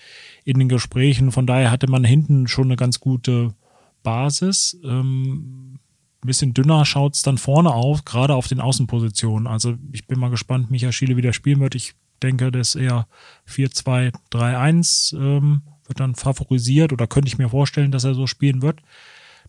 in 0.44 0.59
den 0.59 0.68
Gesprächen. 0.68 1.33
Von 1.33 1.46
daher 1.46 1.70
hatte 1.70 1.90
man 1.90 2.05
hinten 2.05 2.46
schon 2.46 2.66
eine 2.66 2.77
ganz 2.77 3.00
gute 3.00 3.55
Basis. 4.03 4.79
Ähm, 4.85 5.79
ein 6.24 6.26
bisschen 6.26 6.54
dünner 6.54 6.84
schaut's 6.84 7.22
dann 7.22 7.38
vorne 7.38 7.70
auf, 7.72 8.04
gerade 8.04 8.34
auf 8.34 8.48
den 8.48 8.60
Außenpositionen. 8.60 9.46
Also 9.46 9.74
ich 9.92 10.06
bin 10.06 10.18
mal 10.18 10.30
gespannt, 10.30 10.70
Micha 10.70 10.90
Schiele 10.90 11.16
wieder 11.16 11.32
spielen 11.32 11.60
wird. 11.60 11.74
Ich 11.74 11.94
denke, 12.22 12.50
das 12.50 12.74
ist 12.74 12.82
eher 12.82 13.06
4-2-3-1 13.48 15.16
ähm, 15.16 15.62
wird 15.87 16.00
dann 16.00 16.14
favorisiert 16.14 16.94
oder 16.94 17.06
könnte 17.06 17.28
ich 17.28 17.37
mir 17.37 17.50
vorstellen, 17.50 17.92
dass 17.92 18.04
er 18.04 18.14
so 18.14 18.26
spielen 18.26 18.62
wird 18.62 18.80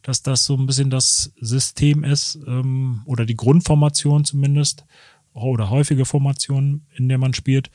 dass 0.05 0.21
das 0.21 0.45
so 0.45 0.55
ein 0.55 0.67
bisschen 0.67 0.91
das 0.91 1.33
System 1.41 2.03
ist 2.03 2.37
ähm, 2.45 3.01
oder 3.05 3.25
die 3.25 3.35
Grundformation 3.35 4.23
zumindest 4.23 4.85
oder 5.33 5.71
häufige 5.71 6.05
Formation, 6.05 6.83
in 6.95 7.09
der 7.09 7.17
man 7.17 7.33
spielt. 7.33 7.71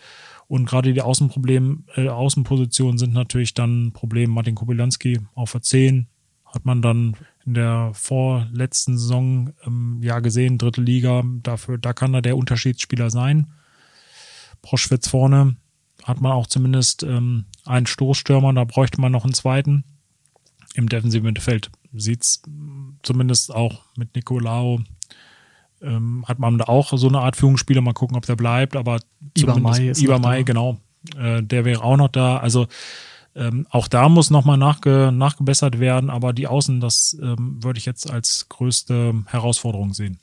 Und 0.46 0.66
gerade 0.66 0.92
die 0.92 1.02
Außenproblem, 1.02 1.84
äh, 1.96 2.08
Außenpositionen 2.08 2.98
sind 2.98 3.14
natürlich 3.14 3.54
dann 3.54 3.86
ein 3.86 3.92
Problem. 3.92 4.30
Martin 4.30 4.54
Kobylanski 4.54 5.18
auf 5.34 5.52
der 5.52 5.62
10 5.62 6.06
hat 6.46 6.64
man 6.64 6.82
dann 6.82 7.16
in 7.46 7.54
der 7.54 7.90
vorletzten 7.94 8.98
Saison 8.98 9.52
ähm, 9.66 10.00
ja 10.02 10.20
gesehen, 10.20 10.58
dritte 10.58 10.80
Liga, 10.80 11.22
dafür, 11.42 11.78
da 11.78 11.92
kann 11.92 12.14
er 12.14 12.22
der 12.22 12.36
Unterschiedsspieler 12.36 13.10
sein. 13.10 13.52
Proschwitz 14.62 15.08
vorne 15.08 15.56
hat 16.04 16.20
man 16.20 16.32
auch 16.32 16.46
zumindest 16.46 17.02
ähm, 17.02 17.46
einen 17.64 17.86
Stoßstürmer, 17.86 18.52
da 18.52 18.64
bräuchte 18.64 19.00
man 19.00 19.12
noch 19.12 19.24
einen 19.24 19.34
zweiten. 19.34 19.84
Im 20.74 20.88
defensiven 20.88 21.26
Mittelfeld 21.26 21.70
sieht's 21.92 22.42
zumindest 23.02 23.52
auch 23.52 23.82
mit 23.96 24.14
Nicolao 24.14 24.80
ähm, 25.82 26.24
hat 26.26 26.38
man 26.38 26.58
da 26.58 26.64
auch 26.66 26.96
so 26.96 27.08
eine 27.08 27.20
Art 27.20 27.36
Führungsspieler. 27.36 27.80
Mal 27.80 27.94
gucken, 27.94 28.16
ob 28.16 28.26
der 28.26 28.36
bleibt, 28.36 28.76
aber 28.76 29.00
Ibermai 29.36 29.88
ist 29.88 30.02
Ibermai, 30.02 30.42
genau. 30.42 30.78
Äh, 31.16 31.42
der 31.42 31.64
wäre 31.64 31.82
auch 31.82 31.96
noch 31.96 32.08
da. 32.08 32.38
Also 32.38 32.66
ähm, 33.40 33.66
auch 33.70 33.88
da 33.88 34.10
muss 34.10 34.28
nochmal 34.28 34.58
nachge 34.58 35.10
nachgebessert 35.12 35.80
werden, 35.80 36.10
aber 36.10 36.34
die 36.34 36.46
Außen, 36.46 36.78
das 36.80 37.16
ähm, 37.22 37.56
würde 37.64 37.78
ich 37.78 37.86
jetzt 37.86 38.10
als 38.10 38.50
größte 38.50 39.14
Herausforderung 39.26 39.94
sehen. 39.94 40.18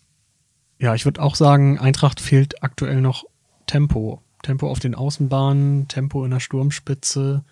Ja, 0.80 0.94
ich 0.94 1.04
würde 1.06 1.24
auch 1.24 1.34
sagen, 1.34 1.80
Eintracht 1.80 2.20
fehlt 2.20 2.64
aktuell 2.64 3.02
noch 3.02 3.24
Tempo. 3.66 4.22
Tempo 4.44 4.70
auf 4.70 4.80
den 4.80 4.94
Außenbahnen, 4.94 5.88
Tempo 5.88 6.24
in 6.24 6.32
der 6.32 6.40
Sturmspitze. 6.40 7.44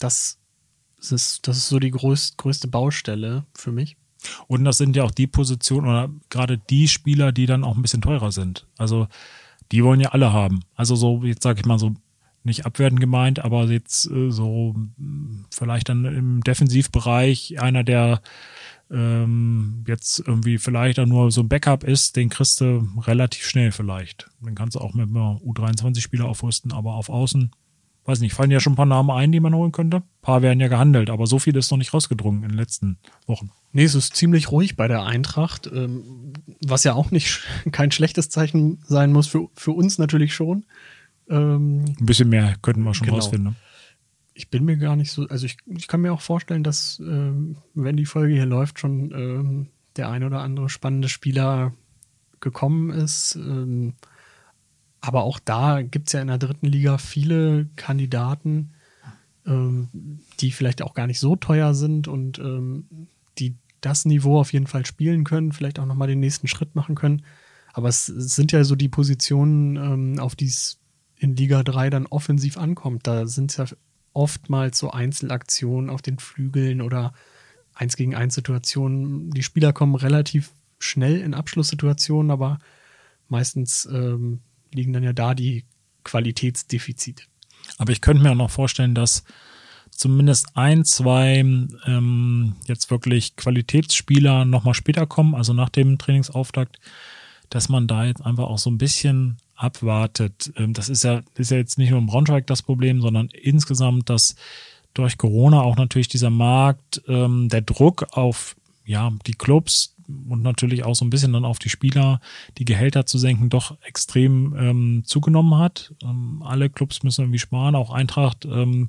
Das 0.00 0.38
ist, 0.98 1.46
das 1.46 1.56
ist 1.56 1.68
so 1.68 1.78
die 1.78 1.92
größt, 1.92 2.36
größte 2.36 2.66
Baustelle 2.66 3.44
für 3.54 3.70
mich. 3.70 3.96
Und 4.48 4.64
das 4.64 4.76
sind 4.76 4.96
ja 4.96 5.04
auch 5.04 5.12
die 5.12 5.28
Positionen 5.28 5.88
oder 5.88 6.10
gerade 6.30 6.58
die 6.58 6.88
Spieler, 6.88 7.30
die 7.30 7.46
dann 7.46 7.62
auch 7.62 7.76
ein 7.76 7.82
bisschen 7.82 8.02
teurer 8.02 8.32
sind. 8.32 8.66
Also 8.76 9.06
die 9.70 9.84
wollen 9.84 10.00
ja 10.00 10.10
alle 10.10 10.32
haben. 10.32 10.60
Also 10.74 10.96
so, 10.96 11.22
jetzt 11.22 11.44
sage 11.44 11.60
ich 11.60 11.66
mal 11.66 11.78
so, 11.78 11.94
nicht 12.42 12.66
abwertend 12.66 13.00
gemeint, 13.00 13.38
aber 13.38 13.66
jetzt 13.66 14.10
äh, 14.10 14.30
so 14.30 14.74
vielleicht 15.50 15.88
dann 15.88 16.04
im 16.04 16.42
Defensivbereich 16.42 17.60
einer, 17.60 17.84
der 17.84 18.22
ähm, 18.90 19.84
jetzt 19.86 20.20
irgendwie 20.26 20.58
vielleicht 20.58 20.98
auch 20.98 21.06
nur 21.06 21.30
so 21.30 21.42
ein 21.42 21.48
Backup 21.48 21.84
ist, 21.84 22.16
den 22.16 22.28
kriegst 22.28 22.60
du 22.60 22.88
relativ 22.98 23.46
schnell 23.46 23.72
vielleicht. 23.72 24.30
Den 24.40 24.54
kannst 24.54 24.74
du 24.74 24.80
auch 24.80 24.94
mit 24.94 25.08
einem 25.08 25.16
U23-Spieler 25.16 26.24
aufrüsten, 26.24 26.72
aber 26.72 26.94
auf 26.94 27.08
Außen 27.08 27.50
weiß 28.04 28.20
nicht, 28.20 28.34
fallen 28.34 28.50
ja 28.50 28.60
schon 28.60 28.72
ein 28.72 28.76
paar 28.76 28.86
Namen 28.86 29.10
ein, 29.10 29.32
die 29.32 29.40
man 29.40 29.54
holen 29.54 29.72
könnte. 29.72 29.98
Ein 29.98 30.22
paar 30.22 30.42
werden 30.42 30.60
ja 30.60 30.68
gehandelt, 30.68 31.10
aber 31.10 31.26
so 31.26 31.38
viel 31.38 31.56
ist 31.56 31.70
noch 31.70 31.78
nicht 31.78 31.94
rausgedrungen 31.94 32.42
in 32.42 32.50
den 32.50 32.58
letzten 32.58 32.98
Wochen. 33.26 33.50
Nee, 33.72 33.84
es 33.84 33.94
ist 33.94 34.16
ziemlich 34.16 34.50
ruhig 34.50 34.76
bei 34.76 34.88
der 34.88 35.04
Eintracht, 35.04 35.70
ähm, 35.72 36.32
was 36.64 36.84
ja 36.84 36.94
auch 36.94 37.10
nicht 37.10 37.40
kein 37.72 37.92
schlechtes 37.92 38.28
Zeichen 38.28 38.82
sein 38.84 39.12
muss, 39.12 39.28
für, 39.28 39.48
für 39.54 39.72
uns 39.72 39.98
natürlich 39.98 40.34
schon. 40.34 40.64
Ähm, 41.30 41.84
ein 41.98 42.06
bisschen 42.06 42.28
mehr 42.28 42.56
könnten 42.60 42.82
wir 42.82 42.92
schon 42.92 43.06
genau. 43.06 43.18
rausfinden. 43.18 43.50
Ne? 43.50 43.56
Ich 44.34 44.50
bin 44.50 44.64
mir 44.64 44.76
gar 44.76 44.96
nicht 44.96 45.12
so, 45.12 45.26
also 45.28 45.46
ich, 45.46 45.58
ich 45.66 45.86
kann 45.86 46.00
mir 46.00 46.12
auch 46.12 46.20
vorstellen, 46.20 46.64
dass, 46.64 46.98
ähm, 47.00 47.56
wenn 47.74 47.96
die 47.96 48.06
Folge 48.06 48.34
hier 48.34 48.46
läuft, 48.46 48.78
schon 48.78 49.12
ähm, 49.12 49.66
der 49.96 50.10
ein 50.10 50.24
oder 50.24 50.40
andere 50.40 50.68
spannende 50.68 51.08
Spieler 51.08 51.72
gekommen 52.40 52.90
ist. 52.90 53.36
Ähm, 53.36 53.94
aber 55.00 55.22
auch 55.22 55.38
da 55.38 55.82
gibt 55.82 56.08
es 56.08 56.12
ja 56.14 56.20
in 56.20 56.28
der 56.28 56.38
dritten 56.38 56.66
Liga 56.66 56.98
viele 56.98 57.68
Kandidaten, 57.76 58.70
ähm, 59.46 59.88
die 60.40 60.50
vielleicht 60.50 60.82
auch 60.82 60.94
gar 60.94 61.06
nicht 61.06 61.20
so 61.20 61.36
teuer 61.36 61.74
sind 61.74 62.08
und 62.08 62.38
ähm, 62.38 62.86
die 63.38 63.54
das 63.80 64.04
Niveau 64.04 64.38
auf 64.38 64.52
jeden 64.52 64.66
Fall 64.66 64.84
spielen 64.84 65.24
können, 65.24 65.52
vielleicht 65.52 65.78
auch 65.78 65.86
nochmal 65.86 66.08
den 66.08 66.20
nächsten 66.20 66.48
Schritt 66.48 66.74
machen 66.74 66.94
können. 66.94 67.22
Aber 67.72 67.88
es 67.88 68.06
sind 68.06 68.52
ja 68.52 68.64
so 68.64 68.74
die 68.74 68.88
Positionen, 68.88 70.18
auf 70.18 70.34
die 70.34 70.46
es 70.46 70.79
in 71.20 71.36
Liga 71.36 71.62
3 71.62 71.90
dann 71.90 72.06
offensiv 72.06 72.56
ankommt. 72.56 73.06
Da 73.06 73.26
sind 73.26 73.50
es 73.50 73.56
ja 73.58 73.66
oftmals 74.14 74.78
so 74.78 74.90
Einzelaktionen 74.90 75.90
auf 75.90 76.02
den 76.02 76.18
Flügeln 76.18 76.80
oder 76.80 77.12
eins 77.74 77.96
gegen 77.96 78.14
eins 78.14 78.34
Situationen. 78.34 79.30
Die 79.30 79.42
Spieler 79.42 79.72
kommen 79.72 79.94
relativ 79.94 80.50
schnell 80.78 81.20
in 81.20 81.34
Abschlusssituationen, 81.34 82.30
aber 82.30 82.58
meistens 83.28 83.86
ähm, 83.92 84.40
liegen 84.72 84.94
dann 84.94 85.02
ja 85.02 85.12
da 85.12 85.34
die 85.34 85.64
Qualitätsdefizite. 86.04 87.24
Aber 87.76 87.92
ich 87.92 88.00
könnte 88.00 88.22
mir 88.22 88.30
auch 88.30 88.36
noch 88.36 88.50
vorstellen, 88.50 88.94
dass 88.94 89.22
zumindest 89.90 90.56
ein, 90.56 90.86
zwei 90.86 91.36
ähm, 91.36 92.56
jetzt 92.66 92.90
wirklich 92.90 93.36
Qualitätsspieler 93.36 94.46
nochmal 94.46 94.74
später 94.74 95.06
kommen, 95.06 95.34
also 95.34 95.52
nach 95.52 95.68
dem 95.68 95.98
Trainingsauftakt, 95.98 96.80
dass 97.50 97.68
man 97.68 97.86
da 97.86 98.06
jetzt 98.06 98.24
einfach 98.24 98.44
auch 98.44 98.58
so 98.58 98.70
ein 98.70 98.78
bisschen 98.78 99.36
abwartet. 99.60 100.52
Ähm, 100.56 100.72
das 100.72 100.88
ist 100.88 101.04
ja, 101.04 101.20
ist 101.36 101.50
ja 101.50 101.58
jetzt 101.58 101.78
nicht 101.78 101.90
nur 101.90 101.98
im 101.98 102.06
Braunschweig 102.06 102.46
das 102.46 102.62
Problem, 102.62 103.00
sondern 103.00 103.28
insgesamt, 103.28 104.08
dass 104.08 104.34
durch 104.94 105.18
Corona 105.18 105.60
auch 105.60 105.76
natürlich 105.76 106.08
dieser 106.08 106.30
Markt, 106.30 107.02
ähm, 107.06 107.48
der 107.48 107.60
Druck 107.62 108.06
auf 108.12 108.56
ja, 108.84 109.12
die 109.26 109.34
Clubs 109.34 109.94
und 110.28 110.42
natürlich 110.42 110.84
auch 110.84 110.96
so 110.96 111.04
ein 111.04 111.10
bisschen 111.10 111.32
dann 111.32 111.44
auf 111.44 111.60
die 111.60 111.68
Spieler, 111.68 112.20
die 112.58 112.64
Gehälter 112.64 113.06
zu 113.06 113.18
senken, 113.18 113.48
doch 113.48 113.76
extrem 113.82 114.56
ähm, 114.58 115.02
zugenommen 115.04 115.58
hat. 115.58 115.94
Ähm, 116.02 116.42
alle 116.44 116.70
Clubs 116.70 117.02
müssen 117.04 117.22
irgendwie 117.22 117.38
sparen, 117.38 117.76
auch 117.76 117.90
Eintracht 117.90 118.44
ähm, 118.46 118.88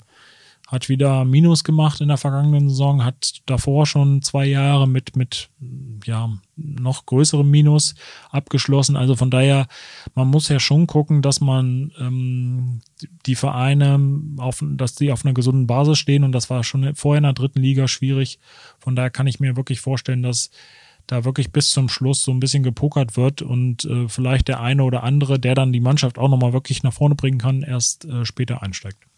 hat 0.72 0.88
wieder 0.88 1.26
Minus 1.26 1.66
gemacht 1.66 2.00
in 2.00 2.08
der 2.08 2.18
vergangenen 2.18 2.70
Saison, 2.70 3.04
hat 3.04 3.42
davor 3.46 3.86
schon 3.86 4.22
zwei 4.22 4.46
Jahre 4.46 4.88
mit, 4.88 5.18
mit 5.18 5.50
ja, 6.06 6.30
noch 6.56 7.06
größerem 7.06 7.50
Minus 7.50 7.94
abgeschlossen. 8.30 8.96
Also 8.96 9.18
von 9.18 9.30
daher, 9.30 9.68
man 10.16 10.30
muss 10.30 10.48
ja 10.48 10.62
schon 10.62 10.88
gucken, 10.88 11.22
dass 11.22 11.42
man 11.42 11.92
ähm, 12.00 12.82
die 13.26 13.36
Vereine 13.36 14.00
auf, 14.38 14.64
dass 14.66 14.96
die 14.96 15.12
auf 15.12 15.26
einer 15.26 15.34
gesunden 15.34 15.68
Basis 15.68 16.00
stehen 16.00 16.24
und 16.24 16.32
das 16.32 16.50
war 16.50 16.64
schon 16.64 16.96
vorher 16.96 17.18
in 17.18 17.24
der 17.24 17.34
dritten 17.34 17.60
Liga 17.60 17.90
schwierig. 17.90 18.40
Von 18.80 18.96
daher 18.96 19.12
kann 19.12 19.28
ich 19.28 19.42
mir 19.42 19.58
wirklich 19.58 19.82
vorstellen, 19.82 20.24
dass 20.24 20.52
da 21.06 21.26
wirklich 21.26 21.52
bis 21.52 21.70
zum 21.72 21.90
Schluss 21.90 22.22
so 22.22 22.32
ein 22.32 22.40
bisschen 22.40 22.64
gepokert 22.64 23.18
wird 23.18 23.42
und 23.42 23.84
äh, 23.84 24.08
vielleicht 24.08 24.48
der 24.48 24.62
eine 24.62 24.86
oder 24.86 25.04
andere, 25.04 25.38
der 25.38 25.56
dann 25.56 25.74
die 25.74 25.82
Mannschaft 25.82 26.18
auch 26.18 26.30
nochmal 26.30 26.54
wirklich 26.54 26.84
nach 26.84 26.94
vorne 26.94 27.16
bringen 27.16 27.40
kann, 27.40 27.62
erst 27.62 28.06
äh, 28.06 28.24
später 28.24 28.64
einsteigt. 28.64 29.11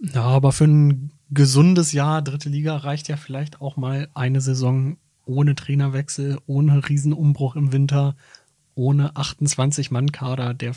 Ja, 0.00 0.22
aber 0.22 0.52
für 0.52 0.64
ein 0.64 1.12
gesundes 1.30 1.92
Jahr 1.92 2.22
dritte 2.22 2.48
Liga 2.48 2.76
reicht 2.76 3.08
ja 3.08 3.16
vielleicht 3.16 3.60
auch 3.60 3.76
mal 3.76 4.08
eine 4.14 4.40
Saison 4.40 4.96
ohne 5.24 5.54
Trainerwechsel, 5.54 6.38
ohne 6.46 6.88
Riesenumbruch 6.88 7.56
im 7.56 7.72
Winter, 7.72 8.16
ohne 8.74 9.16
28 9.16 9.90
Mann 9.90 10.12
Kader, 10.12 10.54
der 10.54 10.74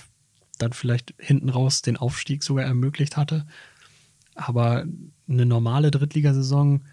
dann 0.58 0.74
vielleicht 0.74 1.14
hinten 1.18 1.50
raus 1.50 1.82
den 1.82 1.98
Aufstieg 1.98 2.44
sogar 2.44 2.66
ermöglicht 2.66 3.16
hatte. 3.16 3.46
Aber 4.36 4.86
eine 5.30 5.46
normale 5.46 5.92
Drittligasaison, 5.92 6.84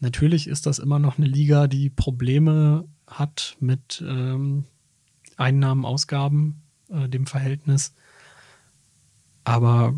natürlich 0.00 0.46
ist 0.46 0.66
das 0.66 0.78
immer 0.78 0.98
noch 0.98 1.18
eine 1.18 1.26
Liga, 1.26 1.66
die 1.66 1.90
Probleme 1.90 2.88
hat 3.06 3.56
mit 3.60 4.02
ähm, 4.06 4.64
Einnahmen, 5.36 5.84
Ausgaben, 5.84 6.62
äh, 6.88 7.08
dem 7.08 7.26
Verhältnis. 7.26 7.92
Aber 9.44 9.94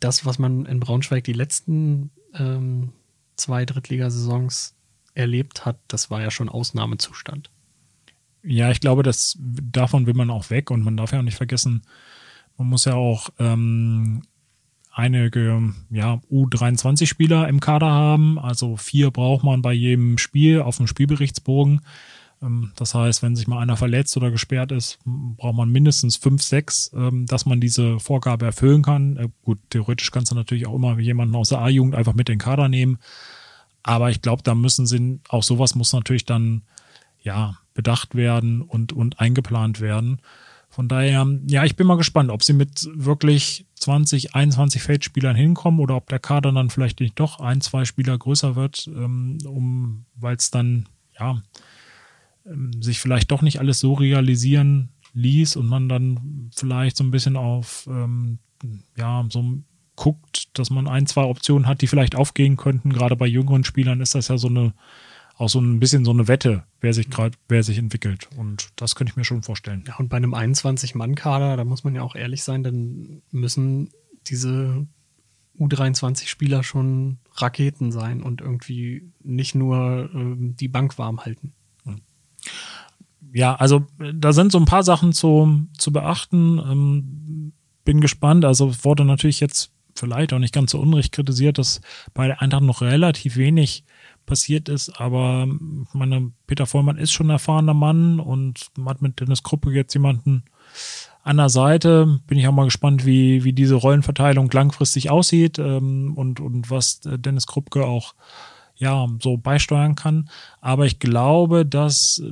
das, 0.00 0.26
was 0.26 0.38
man 0.38 0.66
in 0.66 0.80
Braunschweig 0.80 1.24
die 1.24 1.32
letzten 1.32 2.10
ähm, 2.34 2.92
zwei 3.36 3.64
Drittligasaisons 3.64 4.74
erlebt 5.14 5.64
hat, 5.64 5.78
das 5.88 6.10
war 6.10 6.20
ja 6.20 6.30
schon 6.30 6.48
Ausnahmezustand. 6.48 7.50
Ja, 8.42 8.70
ich 8.70 8.80
glaube, 8.80 9.02
dass 9.02 9.38
davon 9.38 10.06
will 10.06 10.14
man 10.14 10.30
auch 10.30 10.50
weg 10.50 10.70
und 10.70 10.82
man 10.82 10.96
darf 10.96 11.12
ja 11.12 11.18
auch 11.18 11.24
nicht 11.24 11.36
vergessen, 11.36 11.82
man 12.56 12.68
muss 12.68 12.84
ja 12.84 12.94
auch 12.94 13.30
ähm, 13.38 14.22
einige 14.92 15.72
ja, 15.90 16.20
U23-Spieler 16.30 17.48
im 17.48 17.60
Kader 17.60 17.90
haben. 17.90 18.38
Also 18.38 18.76
vier 18.76 19.10
braucht 19.10 19.44
man 19.44 19.62
bei 19.62 19.72
jedem 19.72 20.18
Spiel 20.18 20.60
auf 20.60 20.76
dem 20.76 20.86
Spielberichtsbogen. 20.86 21.80
Ähm, 22.42 22.72
das 22.76 22.94
heißt, 22.94 23.22
wenn 23.22 23.36
sich 23.36 23.46
mal 23.46 23.60
einer 23.60 23.76
verletzt 23.76 24.16
oder 24.16 24.30
gesperrt 24.30 24.72
ist, 24.72 24.98
braucht 25.04 25.56
man 25.56 25.70
mindestens 25.70 26.16
fünf, 26.16 26.42
sechs, 26.42 26.90
ähm, 26.94 27.26
dass 27.26 27.46
man 27.46 27.60
diese 27.60 28.00
Vorgabe 28.00 28.46
erfüllen 28.46 28.82
kann. 28.82 29.16
Äh, 29.16 29.28
gut, 29.42 29.58
theoretisch 29.70 30.10
kannst 30.10 30.30
du 30.30 30.34
natürlich 30.34 30.66
auch 30.66 30.74
immer 30.74 30.98
jemanden 30.98 31.34
aus 31.34 31.50
der 31.50 31.60
A-Jugend 31.60 31.94
einfach 31.94 32.14
mit 32.14 32.28
in 32.28 32.34
den 32.34 32.40
Kader 32.40 32.68
nehmen. 32.68 32.98
Aber 33.82 34.10
ich 34.10 34.22
glaube, 34.22 34.42
da 34.42 34.54
müssen 34.54 34.86
sie, 34.86 35.20
auch 35.28 35.42
sowas 35.42 35.74
muss 35.74 35.92
natürlich 35.92 36.24
dann, 36.24 36.62
ja, 37.22 37.58
bedacht 37.74 38.14
werden 38.14 38.62
und, 38.62 38.92
und 38.92 39.20
eingeplant 39.20 39.80
werden. 39.80 40.20
Von 40.68 40.86
daher, 40.86 41.26
ja, 41.48 41.64
ich 41.64 41.76
bin 41.76 41.86
mal 41.86 41.96
gespannt, 41.96 42.30
ob 42.30 42.44
sie 42.44 42.52
mit 42.52 42.88
wirklich 42.94 43.66
20, 43.74 44.34
21 44.34 44.82
Feldspielern 44.82 45.34
hinkommen 45.34 45.80
oder 45.80 45.96
ob 45.96 46.08
der 46.08 46.20
Kader 46.20 46.52
dann 46.52 46.70
vielleicht 46.70 47.00
nicht 47.00 47.18
doch 47.18 47.40
ein, 47.40 47.60
zwei 47.60 47.84
Spieler 47.84 48.16
größer 48.16 48.54
wird, 48.54 48.86
ähm, 48.86 49.38
um, 49.44 50.04
weil 50.14 50.36
es 50.36 50.50
dann, 50.50 50.88
ja, 51.18 51.42
sich 52.80 53.00
vielleicht 53.00 53.30
doch 53.30 53.42
nicht 53.42 53.60
alles 53.60 53.80
so 53.80 53.94
realisieren 53.94 54.90
ließ 55.12 55.56
und 55.56 55.66
man 55.66 55.88
dann 55.88 56.50
vielleicht 56.54 56.96
so 56.96 57.04
ein 57.04 57.10
bisschen 57.10 57.36
auf, 57.36 57.86
ähm, 57.90 58.38
ja, 58.96 59.24
so 59.28 59.62
guckt, 59.96 60.58
dass 60.58 60.70
man 60.70 60.88
ein, 60.88 61.06
zwei 61.06 61.24
Optionen 61.24 61.66
hat, 61.66 61.82
die 61.82 61.86
vielleicht 61.86 62.14
aufgehen 62.14 62.56
könnten. 62.56 62.92
Gerade 62.92 63.16
bei 63.16 63.26
jüngeren 63.26 63.64
Spielern 63.64 64.00
ist 64.00 64.14
das 64.14 64.28
ja 64.28 64.38
so 64.38 64.48
eine, 64.48 64.72
auch 65.36 65.48
so 65.48 65.60
ein 65.60 65.80
bisschen 65.80 66.04
so 66.04 66.10
eine 66.10 66.28
Wette, 66.28 66.64
wer 66.80 66.94
sich 66.94 67.10
gerade, 67.10 67.36
wer 67.48 67.62
sich 67.62 67.78
entwickelt. 67.78 68.28
Und 68.36 68.70
das 68.76 68.94
könnte 68.94 69.12
ich 69.12 69.16
mir 69.16 69.24
schon 69.24 69.42
vorstellen. 69.42 69.84
Ja, 69.86 69.96
und 69.96 70.08
bei 70.08 70.16
einem 70.16 70.34
21-Mann-Kader, 70.34 71.56
da 71.56 71.64
muss 71.64 71.84
man 71.84 71.94
ja 71.94 72.02
auch 72.02 72.14
ehrlich 72.14 72.42
sein, 72.42 72.62
dann 72.62 73.22
müssen 73.30 73.90
diese 74.26 74.86
U23-Spieler 75.58 76.62
schon 76.62 77.18
Raketen 77.34 77.92
sein 77.92 78.22
und 78.22 78.40
irgendwie 78.40 79.12
nicht 79.22 79.54
nur 79.54 80.08
ähm, 80.14 80.56
die 80.56 80.68
Bank 80.68 80.96
warm 80.96 81.20
halten 81.20 81.52
ja, 83.32 83.54
also 83.54 83.86
da 84.14 84.32
sind 84.32 84.52
so 84.52 84.58
ein 84.58 84.64
paar 84.64 84.82
Sachen 84.82 85.12
zu, 85.12 85.66
zu 85.78 85.92
beachten. 85.92 86.58
Ähm, 86.58 87.52
bin 87.84 88.00
gespannt. 88.00 88.44
Also 88.44 88.72
wurde 88.84 89.04
natürlich 89.04 89.40
jetzt 89.40 89.72
vielleicht 89.94 90.32
auch 90.32 90.38
nicht 90.38 90.54
ganz 90.54 90.72
so 90.72 90.80
unrecht 90.80 91.12
kritisiert, 91.12 91.58
dass 91.58 91.80
bei 92.14 92.26
der 92.26 92.40
Eintracht 92.40 92.62
noch 92.62 92.82
relativ 92.82 93.36
wenig 93.36 93.84
passiert 94.26 94.68
ist, 94.68 95.00
aber 95.00 95.48
meine, 95.92 96.30
Peter 96.46 96.66
Vollmann 96.66 96.98
ist 96.98 97.10
schon 97.10 97.26
ein 97.26 97.30
erfahrener 97.30 97.74
Mann 97.74 98.20
und 98.20 98.68
hat 98.86 99.02
mit 99.02 99.18
Dennis 99.18 99.42
Kruppe 99.42 99.72
jetzt 99.72 99.92
jemanden 99.94 100.44
an 101.24 101.38
der 101.38 101.48
Seite. 101.48 102.20
Bin 102.28 102.38
ich 102.38 102.46
auch 102.46 102.52
mal 102.52 102.64
gespannt, 102.64 103.04
wie, 103.04 103.42
wie 103.42 103.52
diese 103.52 103.74
Rollenverteilung 103.74 104.48
langfristig 104.52 105.10
aussieht 105.10 105.58
ähm, 105.58 106.16
und, 106.16 106.38
und 106.38 106.70
was 106.70 107.00
Dennis 107.02 107.48
Kruppke 107.48 107.84
auch 107.84 108.14
ja, 108.76 109.08
so 109.20 109.36
beisteuern 109.36 109.96
kann. 109.96 110.30
Aber 110.60 110.86
ich 110.86 111.00
glaube, 111.00 111.66
dass 111.66 112.22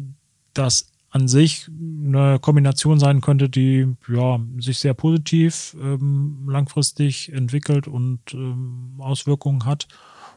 das 0.58 0.90
an 1.10 1.26
sich 1.28 1.68
eine 2.06 2.38
Kombination 2.38 2.98
sein 2.98 3.20
könnte, 3.20 3.48
die 3.48 3.86
ja 4.08 4.40
sich 4.58 4.78
sehr 4.78 4.94
positiv 4.94 5.76
ähm, 5.80 6.46
langfristig 6.48 7.32
entwickelt 7.32 7.88
und 7.88 8.20
ähm, 8.34 8.94
Auswirkungen 8.98 9.64
hat. 9.64 9.88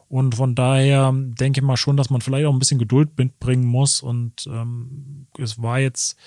Und 0.07 0.35
von 0.35 0.55
daher 0.55 1.13
denke 1.13 1.61
ich 1.61 1.65
mal 1.65 1.77
schon, 1.77 1.97
dass 1.97 2.09
man 2.09 2.21
vielleicht 2.21 2.45
auch 2.45 2.53
ein 2.53 2.59
bisschen 2.59 2.79
Geduld 2.79 3.17
mitbringen 3.17 3.65
muss. 3.65 4.01
Und 4.01 4.45
ähm, 4.47 5.27
es 5.37 5.61
war 5.61 5.79
jetzt 5.79 6.17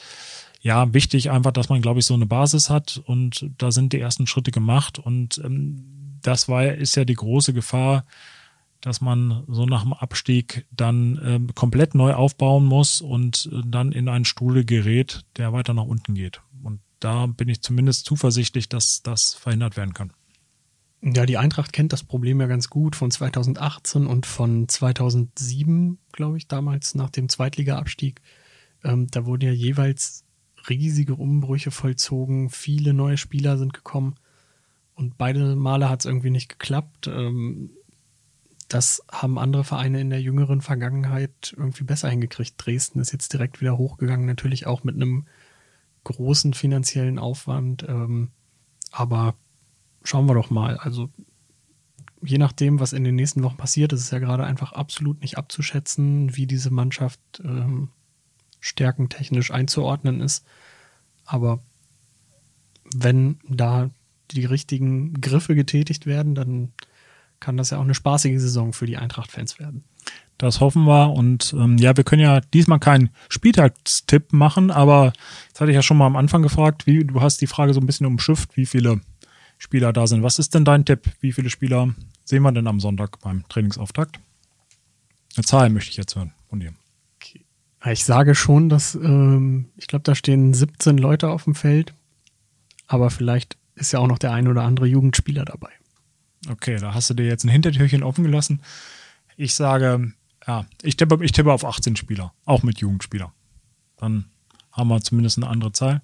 ja 0.61 0.92
wichtig 0.94 1.30
einfach, 1.30 1.52
dass 1.52 1.68
man, 1.68 1.83
glaube 1.83 2.00
ich, 2.00 2.07
so 2.07 2.14
eine 2.14 2.26
Basis 2.26 2.70
hat. 2.70 3.02
Und 3.04 3.50
da 3.59 3.70
sind 3.72 3.92
die 3.92 4.00
ersten 4.00 4.26
Schritte 4.26 4.52
gemacht. 4.52 4.98
Und 4.98 5.38
ähm, 5.44 6.18
das 6.22 6.48
war 6.48 6.64
ist 6.64 6.96
ja 6.96 7.04
die 7.04 7.14
große 7.14 7.52
Gefahr, 7.52 8.04
dass 8.85 9.01
man 9.01 9.44
so 9.49 9.64
nach 9.64 9.83
dem 9.83 9.94
Abstieg 9.94 10.66
dann 10.70 11.16
äh, 11.18 11.53
komplett 11.55 11.94
neu 11.94 12.12
aufbauen 12.12 12.66
muss 12.66 13.01
und 13.01 13.49
äh, 13.51 13.62
dann 13.64 13.92
in 13.92 14.11
einen 14.11 14.27
Stuhl 14.27 14.62
gerät, 14.62 15.25
der 15.38 15.55
weiter 15.55 15.73
nach 15.73 15.87
unten 15.87 16.12
geht. 16.12 16.42
Und 16.62 16.81
da 17.01 17.25
bin 17.25 17.49
ich 17.49 17.62
zumindest 17.62 18.05
zuversichtlich, 18.05 18.68
dass 18.68 19.03
das 19.03 19.33
verhindert 19.33 19.79
werden 19.79 19.94
kann. 19.94 20.12
Ja, 21.01 21.25
die 21.25 21.38
Eintracht 21.38 21.73
kennt 21.73 21.94
das 21.94 22.05
Problem 22.05 22.42
ja 22.42 22.47
ganz 22.47 22.68
gut 22.68 22.94
von 22.94 23.11
2018 23.11 24.07
und 24.07 24.27
von 24.27 24.68
2007, 24.68 25.99
glaube 26.12 26.37
ich, 26.37 26.47
damals 26.47 26.94
nach 26.94 27.09
dem 27.09 27.31
Zweitliga-Abstieg. 27.31 28.20
Ähm, 28.83 29.07
da 29.11 29.25
wurden 29.25 29.47
ja 29.47 29.53
jeweils 29.53 30.25
riesige 30.68 31.14
Umbrüche 31.14 31.70
vollzogen, 31.70 32.51
viele 32.51 32.92
neue 32.92 33.16
Spieler 33.16 33.57
sind 33.57 33.73
gekommen 33.73 34.16
und 34.94 35.16
beide 35.16 35.57
Male 35.57 35.88
hat 35.88 36.01
es 36.01 36.07
irgendwie 36.07 36.31
nicht 36.31 36.51
geklappt. 36.51 37.07
Ähm, 37.07 37.70
das 38.68 39.03
haben 39.11 39.38
andere 39.38 39.64
Vereine 39.64 40.00
in 40.00 40.11
der 40.11 40.20
jüngeren 40.20 40.61
Vergangenheit 40.61 41.55
irgendwie 41.57 41.85
besser 41.85 42.09
hingekriegt. 42.09 42.55
Dresden 42.57 43.00
ist 43.00 43.12
jetzt 43.12 43.33
direkt 43.33 43.61
wieder 43.61 43.79
hochgegangen, 43.79 44.27
natürlich 44.27 44.66
auch 44.66 44.85
mit 44.85 44.94
einem 44.94 45.27
großen 46.05 46.55
finanziellen 46.55 47.18
Aufwand. 47.18 47.85
Ähm, 47.88 48.31
aber 48.92 49.35
schauen 50.03 50.27
wir 50.27 50.35
doch 50.35 50.50
mal. 50.50 50.77
Also 50.77 51.11
je 52.22 52.38
nachdem, 52.38 52.81
was 52.81 52.92
in 52.92 53.05
den 53.05 53.16
nächsten 53.16 53.42
Wochen 53.42 53.57
passiert, 53.57 53.92
ist 53.92 54.00
es 54.00 54.11
ja 54.11 54.18
gerade 54.18 54.44
einfach 54.44 54.72
absolut 54.72 55.20
nicht 55.20 55.37
abzuschätzen, 55.38 56.37
wie 56.37 56.46
diese 56.46 56.70
Mannschaft 56.70 57.20
ähm, 57.44 57.88
stärkentechnisch 58.61 59.50
einzuordnen 59.50 60.20
ist. 60.20 60.46
Aber 61.24 61.61
wenn 62.94 63.38
da 63.48 63.90
die 64.31 64.44
richtigen 64.44 65.20
Griffe 65.20 65.55
getätigt 65.55 66.07
werden, 66.07 66.35
dann 66.35 66.72
kann 67.40 67.57
das 67.57 67.70
ja 67.70 67.79
auch 67.79 67.85
eine 67.85 67.94
spaßige 67.94 68.40
Saison 68.40 68.73
für 68.73 68.87
die 68.87 68.97
Eintracht-Fans 68.97 69.59
werden. 69.59 69.85
Das 70.38 70.61
hoffen 70.61 70.85
wir. 70.85 71.12
Und 71.12 71.55
ähm, 71.57 71.79
ja, 71.79 71.97
wir 71.97 72.05
können 72.05 72.23
ja 72.23 72.40
diesmal 72.40 72.81
keinen 72.81 73.11
Spieltagstipp 73.29 74.33
machen, 74.33 74.70
aber 74.70 75.12
das 75.53 75.61
hatte 75.61 75.70
ich 75.70 75.77
ja 75.77 75.83
schon 75.83 75.97
mal 75.97 76.07
am 76.07 76.16
Anfang 76.16 76.42
gefragt, 76.42 76.87
wie 76.87 77.05
du 77.05 77.20
hast 77.20 77.40
die 77.40 77.47
Frage 77.47 77.75
so 77.75 77.81
ein 77.81 77.87
bisschen 77.87 78.07
umschifft, 78.07 78.57
wie 78.57 78.66
viele 78.66 79.01
Spieler 79.59 79.92
da 79.92 80.07
sind. 80.07 80.23
Was 80.23 80.38
ist 80.38 80.55
denn 80.55 80.64
dein 80.64 80.85
Tipp? 80.85 81.11
Wie 81.20 81.33
viele 81.33 81.51
Spieler 81.51 81.94
sehen 82.25 82.42
wir 82.42 82.53
denn 82.53 82.66
am 82.66 82.81
Sonntag 82.81 83.20
beim 83.20 83.44
Trainingsauftakt? 83.49 84.18
Eine 85.37 85.44
Zahl 85.44 85.70
möchte 85.70 85.90
ich 85.90 85.97
jetzt 85.97 86.16
hören 86.16 86.33
von 86.49 86.61
dir. 86.61 86.73
Ich 87.87 88.05
sage 88.05 88.35
schon, 88.35 88.70
dass 88.70 88.94
ähm, 88.94 89.66
ich 89.77 89.88
glaube, 89.88 90.05
da 90.05 90.14
stehen 90.14 90.55
17 90.55 90.97
Leute 90.97 91.29
auf 91.29 91.44
dem 91.44 91.55
Feld, 91.55 91.92
aber 92.87 93.11
vielleicht 93.11 93.59
ist 93.75 93.92
ja 93.92 93.99
auch 93.99 94.07
noch 94.07 94.18
der 94.18 94.33
ein 94.33 94.49
oder 94.49 94.62
andere 94.62 94.87
Jugendspieler 94.87 95.44
dabei. 95.44 95.70
Okay, 96.50 96.76
da 96.76 96.94
hast 96.94 97.11
du 97.11 97.14
dir 97.14 97.26
jetzt 97.26 97.44
ein 97.44 97.50
Hintertürchen 97.50 98.02
offen 98.02 98.24
gelassen. 98.24 98.61
Ich 99.37 99.54
sage, 99.54 100.12
ja, 100.46 100.66
ich 100.83 100.96
tippe, 100.96 101.18
ich 101.24 101.33
tippe 101.33 101.52
auf 101.52 101.64
18 101.64 101.96
Spieler, 101.96 102.33
auch 102.44 102.62
mit 102.62 102.78
Jugendspieler. 102.78 103.33
Dann 103.96 104.26
haben 104.72 104.88
wir 104.88 105.00
zumindest 105.00 105.38
eine 105.38 105.48
andere 105.48 105.72
Zahl. 105.72 106.02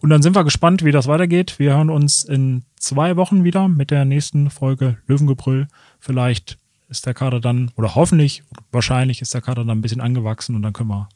Und 0.00 0.10
dann 0.10 0.22
sind 0.22 0.36
wir 0.36 0.44
gespannt, 0.44 0.84
wie 0.84 0.92
das 0.92 1.08
weitergeht. 1.08 1.58
Wir 1.58 1.74
hören 1.74 1.90
uns 1.90 2.24
in 2.24 2.62
zwei 2.78 3.16
Wochen 3.16 3.44
wieder 3.44 3.68
mit 3.68 3.90
der 3.90 4.04
nächsten 4.04 4.50
Folge 4.50 4.98
Löwengebrüll. 5.06 5.68
Vielleicht 5.98 6.58
ist 6.88 7.06
der 7.06 7.14
Kader 7.14 7.40
dann, 7.40 7.70
oder 7.76 7.94
hoffentlich, 7.94 8.44
wahrscheinlich 8.70 9.22
ist 9.22 9.34
der 9.34 9.40
Kader 9.40 9.64
dann 9.64 9.78
ein 9.78 9.82
bisschen 9.82 10.00
angewachsen 10.00 10.54
und 10.54 10.62
dann 10.62 10.72
können 10.72 10.90
wir 10.90 11.08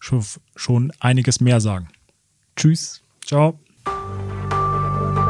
schon, 0.00 0.24
schon 0.56 0.92
einiges 0.98 1.40
mehr 1.40 1.60
sagen. 1.60 1.88
Tschüss. 2.56 3.02
Ciao. 3.24 3.60